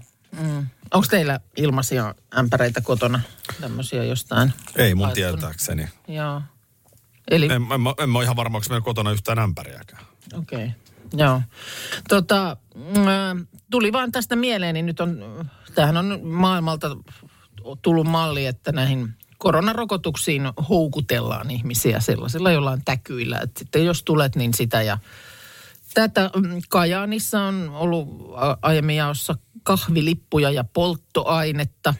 Onko 0.93 1.07
teillä 1.09 1.39
ilmaisia 1.57 2.15
ämpäreitä 2.37 2.81
kotona? 2.81 3.19
Tämmöisiä 3.61 4.03
jostain? 4.03 4.53
Ei 4.75 4.95
mun 4.95 5.03
Laittanut? 5.05 5.39
tietääkseni. 5.39 5.89
Joo. 6.07 6.41
Eli, 7.31 7.45
En, 7.45 7.51
en, 7.51 7.81
mä- 7.81 7.93
en 7.99 8.09
mä 8.09 8.17
ole 8.17 8.23
ihan 8.23 8.35
varma, 8.35 8.57
onko 8.57 8.65
meillä 8.69 8.83
kotona 8.83 9.11
yhtään 9.11 9.39
ämpäriäkään. 9.39 10.03
okei. 10.33 10.65
Okay. 10.65 10.69
Joo. 11.13 11.41
Tota, 12.09 12.57
mm, 12.75 13.47
tuli 13.71 13.93
vaan 13.93 14.11
tästä 14.11 14.35
mieleen, 14.35 14.73
niin 14.73 14.85
nyt 14.85 14.99
on, 14.99 15.23
tämähän 15.75 15.97
on 15.97 16.19
maailmalta 16.23 16.97
tullut 17.81 18.07
malli, 18.07 18.45
että 18.45 18.71
näihin 18.71 19.13
koronarokotuksiin 19.37 20.41
houkutellaan 20.69 21.51
ihmisiä 21.51 21.99
sellaisilla 21.99 22.51
jollain 22.51 22.81
täkyillä. 22.85 23.39
Että 23.39 23.59
sitten 23.59 23.85
jos 23.85 24.03
tulet, 24.03 24.35
niin 24.35 24.53
sitä 24.53 24.81
ja 24.81 24.97
tätä. 25.93 26.29
Mm, 26.35 26.61
Kajaanissa 26.69 27.41
on 27.41 27.69
ollut 27.73 28.07
aiemmin 28.61 28.95
jaossa 28.95 29.35
kahvilippuja 29.63 30.51
ja 30.51 30.63
polttoainetta. 30.63 31.93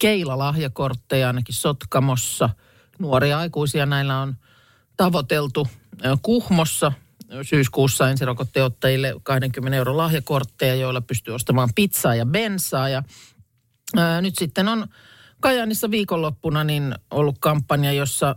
Keila-lahjakortteja 0.00 1.26
ainakin 1.26 1.54
Sotkamossa. 1.54 2.50
Nuoria 2.98 3.38
aikuisia 3.38 3.86
näillä 3.86 4.20
on 4.20 4.34
tavoiteltu 4.96 5.68
Kuhmossa 6.22 6.92
syyskuussa 7.42 8.10
ensirokotteottajille 8.10 9.14
20 9.22 9.76
euron 9.76 9.96
lahjakortteja, 9.96 10.74
joilla 10.74 11.00
pystyy 11.00 11.34
ostamaan 11.34 11.68
pizzaa 11.74 12.14
ja 12.14 12.26
bensaa. 12.26 12.88
Ja 12.88 13.02
ää, 13.96 14.20
nyt 14.20 14.34
sitten 14.38 14.68
on 14.68 14.86
Kajaanissa 15.40 15.90
viikonloppuna 15.90 16.64
niin 16.64 16.94
ollut 17.10 17.36
kampanja, 17.40 17.92
jossa 17.92 18.36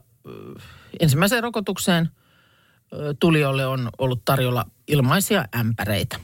ensimmäiseen 0.99 1.43
rokotukseen 1.43 2.09
tulijoille 3.19 3.67
on 3.67 3.89
ollut 3.97 4.25
tarjolla 4.25 4.65
ilmaisia 4.87 5.45
ämpäreitä. 5.59 6.19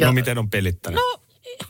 No 0.00 0.12
miten 0.12 0.38
on 0.38 0.50
pelittänyt? 0.50 1.00
No 1.00 1.22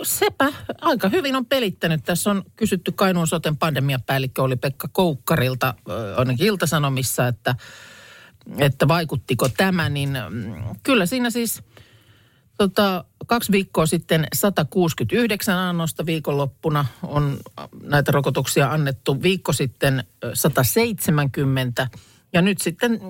sepä 0.02 0.52
aika 0.80 1.08
hyvin 1.08 1.36
on 1.36 1.46
pelittänyt. 1.46 2.04
Tässä 2.04 2.30
on 2.30 2.42
kysytty 2.56 2.92
Kainuun 2.92 3.26
soten 3.26 3.56
pandemiapäällikkö 3.56 4.42
oli 4.42 4.56
Pekka 4.56 4.88
Koukkarilta 4.92 5.74
ainakin 6.16 6.46
Iltasanomissa, 6.46 7.28
että, 7.28 7.54
että 8.58 8.88
vaikuttiko 8.88 9.48
tämä, 9.48 9.88
niin 9.88 10.18
mm, 10.30 10.54
kyllä 10.82 11.06
siinä 11.06 11.30
siis 11.30 11.62
tota, 12.58 13.04
kaksi 13.26 13.52
viikkoa 13.52 13.86
sitten 13.86 14.26
169 14.34 15.58
annosta 15.58 16.06
viikonloppuna 16.06 16.86
on 17.02 17.38
näitä 17.82 18.12
rokotuksia 18.12 18.70
annettu. 18.72 19.22
Viikko 19.22 19.52
sitten 19.52 20.04
ö, 20.24 20.30
170 20.34 21.88
ja 22.32 22.42
nyt 22.42 22.60
sitten 22.60 23.00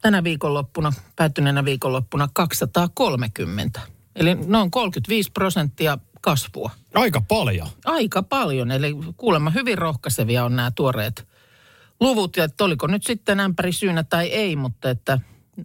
tänä 0.00 0.24
viikonloppuna, 0.24 0.92
päättyneenä 1.16 1.64
viikonloppuna 1.64 2.28
230. 2.32 3.80
Eli 4.16 4.34
noin 4.34 4.70
35 4.70 5.32
prosenttia 5.32 5.98
kasvua. 6.20 6.70
Aika 6.94 7.20
paljon. 7.20 7.68
Aika 7.84 8.22
paljon, 8.22 8.70
eli 8.70 8.96
kuulemma 9.16 9.50
hyvin 9.50 9.78
rohkaisevia 9.78 10.44
on 10.44 10.56
nämä 10.56 10.70
tuoreet 10.70 11.28
luvut. 12.00 12.36
Ja 12.36 12.44
että 12.44 12.64
oliko 12.64 12.86
nyt 12.86 13.04
sitten 13.04 13.40
ämpäri 13.40 13.72
syynä 13.72 14.04
tai 14.04 14.26
ei, 14.26 14.56
mutta 14.56 14.90
että 14.90 15.18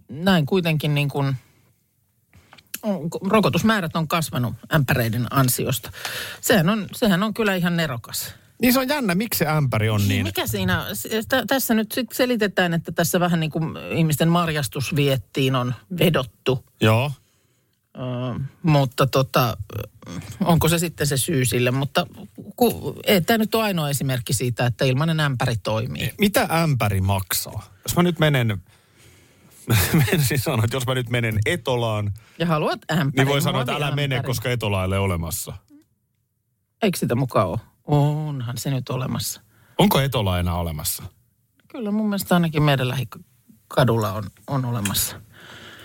näin 0.08 0.46
kuitenkin 0.46 0.94
niin 0.94 1.08
kuin 1.08 1.36
rokotusmäärät 3.30 3.96
on 3.96 4.08
kasvanut 4.08 4.54
ämpäreiden 4.74 5.26
ansiosta. 5.30 5.90
Sehän 6.40 6.68
on, 6.68 6.86
sehän 6.94 7.22
on 7.22 7.34
kyllä 7.34 7.54
ihan 7.54 7.76
nerokas. 7.76 8.34
Niin 8.62 8.72
se 8.72 8.78
on 8.80 8.88
jännä, 8.88 9.14
miksi 9.14 9.38
se 9.38 9.46
ämpäri 9.46 9.88
on 9.88 10.08
niin. 10.08 10.22
Mikä 10.26 10.46
siinä, 10.46 10.86
tä- 11.28 11.46
tässä 11.46 11.74
nyt 11.74 11.94
selitetään, 12.12 12.74
että 12.74 12.92
tässä 12.92 13.20
vähän 13.20 13.40
niin 13.40 13.50
kuin 13.50 13.64
ihmisten 13.96 14.28
marjastusviettiin 14.28 15.54
on 15.54 15.74
vedottu. 15.98 16.64
Joo. 16.80 17.12
Ö, 17.96 18.40
mutta 18.62 19.06
tota, 19.06 19.56
onko 20.44 20.68
se 20.68 20.78
sitten 20.78 21.06
se 21.06 21.16
syy 21.16 21.44
sille? 21.44 21.70
Mutta 21.70 22.06
ku, 22.56 22.94
ei 23.06 23.20
tämä 23.20 23.38
nyt 23.38 23.54
ole 23.54 23.64
ainoa 23.64 23.90
esimerkki 23.90 24.32
siitä, 24.32 24.66
että 24.66 24.84
ilmainen 24.84 25.20
ämpäri 25.20 25.56
toimii. 25.62 26.12
Mitä 26.18 26.48
ämpäri 26.62 27.00
maksaa? 27.00 27.64
Jos 27.88 27.96
mä 27.96 28.02
nyt 28.02 28.18
menen, 28.18 28.62
menisin 30.10 30.38
sanoa, 30.38 30.64
että 30.64 30.76
jos 30.76 30.86
mä 30.86 30.94
nyt 30.94 31.10
menen 31.10 31.38
Etolaan, 31.46 32.12
Ja 32.38 32.46
haluat 32.46 32.80
ämpäri. 32.90 33.10
niin 33.16 33.28
voi 33.28 33.42
sanoa, 33.42 33.60
että 33.60 33.72
älä 33.72 33.78
muoviämpäri. 33.86 34.08
mene, 34.08 34.22
koska 34.22 34.50
Etola 34.50 34.80
ei 34.82 34.86
ole 34.86 34.98
olemassa. 34.98 35.52
Eikö 36.82 36.98
sitä 36.98 37.14
mukaan 37.14 37.48
ole? 37.48 37.58
Onhan 37.84 38.58
se 38.58 38.70
nyt 38.70 38.88
olemassa. 38.88 39.40
Onko 39.78 40.00
Etola 40.00 40.38
enää 40.38 40.54
olemassa? 40.54 41.02
Kyllä 41.68 41.90
mun 41.90 42.08
mielestä 42.08 42.34
ainakin 42.34 42.62
meidän 42.62 42.88
lähikadulla 42.88 44.12
on, 44.12 44.24
on 44.46 44.64
olemassa. 44.64 45.16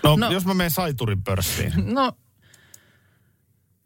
No, 0.04 0.16
No. 0.16 0.28
no, 0.28 0.32
jos 0.34 0.46
mä 0.46 0.54
menen 0.54 0.72
Saiturin 0.72 1.24
pörssiin. 1.24 1.74
No, 1.94 2.12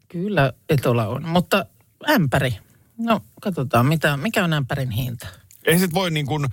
kyllä 0.08 0.52
Etola 0.68 1.06
on, 1.06 1.28
mutta 1.28 1.66
ämpäri. 2.10 2.58
No, 2.98 3.20
katsotaan, 3.42 3.86
mitä, 3.86 4.16
mikä 4.16 4.44
on 4.44 4.52
ämpärin 4.52 4.90
hinta. 4.90 5.26
Ei 5.64 5.78
sit 5.78 5.94
voi 5.94 6.10
niin 6.10 6.26
kuin, 6.26 6.46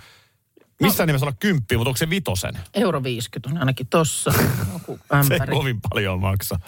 missään 0.81 1.07
nimessä 1.07 1.25
olla 1.25 1.35
kymppi, 1.39 1.77
mutta 1.77 1.89
onko 1.89 1.97
se 1.97 2.09
vitosen? 2.09 2.59
Euro 2.73 3.03
50 3.03 3.49
on 3.49 3.57
ainakin 3.57 3.87
tossa 3.87 4.33
joku 4.73 4.97
Se 4.97 5.03
ei 5.15 5.19
ämpäri. 5.19 5.53
kovin 5.55 5.79
paljon 5.89 6.19
maksa. 6.19 6.59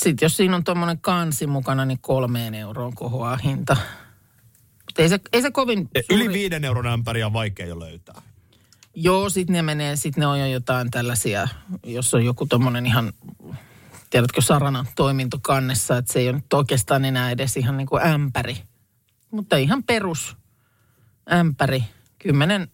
Sitten 0.00 0.26
jos 0.26 0.36
siinä 0.36 0.56
on 0.56 0.64
tuommoinen 0.64 1.00
kansi 1.00 1.46
mukana, 1.46 1.84
niin 1.84 1.98
kolmeen 2.00 2.54
euroon 2.54 2.94
kohoaa 2.94 3.36
hinta. 3.36 3.76
Mutta 4.86 5.02
ei 5.02 5.08
se, 5.08 5.20
ei 5.32 5.42
se 5.42 5.50
kovin 5.50 5.88
E, 5.94 6.00
Yli 6.10 6.28
viiden 6.28 6.64
euron 6.64 6.86
ämpäriä 6.86 7.26
on 7.26 7.32
vaikea 7.32 7.66
jo 7.66 7.78
löytää. 7.80 8.22
Joo, 8.94 9.30
sitten 9.30 9.52
ne 9.52 9.62
menee, 9.62 9.96
sitten 9.96 10.20
ne 10.20 10.26
on 10.26 10.40
jo 10.40 10.46
jotain 10.46 10.90
tällaisia, 10.90 11.48
jos 11.84 12.14
on 12.14 12.24
joku 12.24 12.46
tommonen 12.46 12.86
ihan, 12.86 13.12
tiedätkö, 14.10 14.40
sarana 14.40 14.84
toiminto 14.96 15.38
kannessa, 15.42 15.96
että 15.96 16.12
se 16.12 16.18
ei 16.18 16.28
ole 16.28 16.36
nyt 16.36 16.52
oikeastaan 16.52 17.04
enää 17.04 17.30
edes 17.30 17.56
ihan 17.56 17.76
niin 17.76 17.86
kuin 17.86 18.02
ämpäri. 18.02 18.56
Mutta 19.30 19.56
ihan 19.56 19.82
perus 19.82 20.36
ämpäri, 21.32 21.84
10 22.18 22.68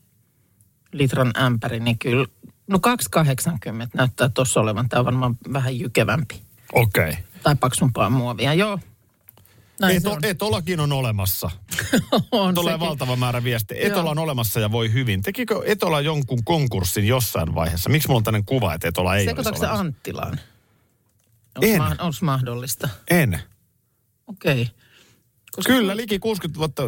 litran 0.92 1.32
ämpäri, 1.38 1.80
niin 1.80 1.98
kyllä, 1.98 2.26
no 2.66 2.78
2,80 3.18 3.88
näyttää 3.94 4.28
tuossa 4.28 4.60
olevan. 4.60 4.88
Tämä 4.88 5.00
on 5.00 5.06
varmaan 5.06 5.36
vähän 5.52 5.78
jykevämpi 5.78 6.45
Okei. 6.72 7.10
Okay. 7.10 7.22
tai 7.42 7.56
paksumpaa 7.56 8.10
muovia, 8.10 8.54
joo. 8.54 8.78
Näin 9.80 9.96
Eto, 9.96 10.12
on. 10.12 10.24
Etolakin 10.24 10.80
on 10.80 10.92
olemassa. 10.92 11.50
on 12.30 12.54
Tulee 12.54 12.74
sekin. 12.74 12.88
valtava 12.88 13.16
määrä 13.16 13.44
viestejä. 13.44 13.86
Etola 13.86 14.10
on 14.10 14.18
olemassa 14.18 14.60
ja 14.60 14.72
voi 14.72 14.92
hyvin. 14.92 15.22
Tekikö 15.22 15.62
Etola 15.64 16.00
jonkun 16.00 16.44
konkurssin 16.44 17.06
jossain 17.06 17.54
vaiheessa? 17.54 17.90
Miksi 17.90 18.08
mulla 18.08 18.18
on 18.18 18.24
tämmöinen 18.24 18.46
kuva, 18.46 18.74
että 18.74 18.88
Etola 18.88 19.16
ei 19.16 19.24
Sekoitatko 19.24 19.58
se 19.58 19.64
olemassa? 19.66 19.80
Anttilaan? 19.80 20.40
En. 21.62 21.82
Onko 21.82 22.16
mahdollista? 22.22 22.88
En. 23.10 23.40
Okei. 24.26 24.62
Okay. 24.62 24.74
Koska 25.52 25.72
Kyllä, 25.72 25.96
liki 25.96 26.18
60 26.18 26.58
vuotta 26.58 26.82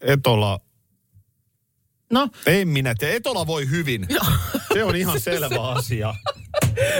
Etola. 0.00 0.60
No, 2.12 2.28
En 2.46 2.68
minä 2.68 2.94
tiedä. 2.98 3.14
Etola 3.14 3.46
voi 3.46 3.70
hyvin. 3.70 4.06
Se 4.72 4.84
on 4.84 4.96
ihan 4.96 5.20
selvä 5.20 5.68
asia. 5.68 6.14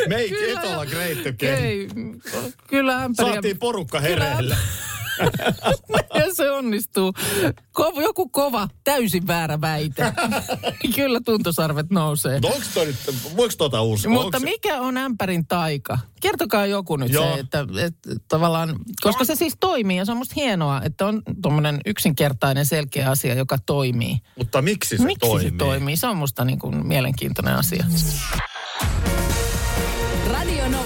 Make 0.08 0.28
Kyllä. 0.28 0.60
Etola 0.60 0.86
great 0.86 1.26
again. 1.26 1.64
ei, 1.64 1.88
kyllä 2.66 3.02
ämpäriä. 3.02 3.32
Saatiin 3.32 3.58
porukka 3.58 4.00
hereille. 4.00 4.56
Ja 6.14 6.34
se 6.34 6.50
onnistuu. 6.50 7.12
Ko, 7.72 7.92
joku 8.02 8.28
kova, 8.28 8.68
täysin 8.84 9.26
väärä 9.26 9.60
väite. 9.60 10.12
kyllä 10.96 11.20
tuntosarvet 11.24 11.90
nousee. 11.90 12.40
Mutta 12.40 12.48
onko 12.48 12.66
toi 12.74 12.86
nyt, 12.86 12.96
voiko 13.36 13.54
tota 13.58 13.82
uskoa? 13.82 14.12
Mutta 14.12 14.36
Onks 14.36 14.44
mikä 14.44 14.80
on 14.80 14.96
ämpärin 14.96 15.46
taika? 15.46 15.98
Kertokaa 16.20 16.66
joku 16.66 16.96
nyt 16.96 17.12
Joo. 17.12 17.34
se, 17.34 17.40
että, 17.40 17.66
että 17.86 18.10
tavallaan, 18.28 18.76
koska 19.02 19.24
se 19.24 19.34
siis 19.34 19.54
toimii 19.60 19.96
ja 19.96 20.04
se 20.04 20.12
on 20.12 20.18
musta 20.18 20.34
hienoa, 20.36 20.82
että 20.84 21.06
on 21.06 21.22
tuommoinen 21.42 21.80
yksinkertainen 21.86 22.66
selkeä 22.66 23.10
asia, 23.10 23.34
joka 23.34 23.58
toimii. 23.66 24.16
Mutta 24.38 24.62
miksi 24.62 24.98
se 24.98 25.04
Miksi 25.04 25.28
toimii? 25.28 25.50
se 25.50 25.56
toimii? 25.56 25.96
Se 25.96 26.06
on 26.06 26.16
musta 26.16 26.44
niin 26.44 26.58
kuin 26.58 26.86
mielenkiintoinen 26.86 27.54
asia. 27.54 27.84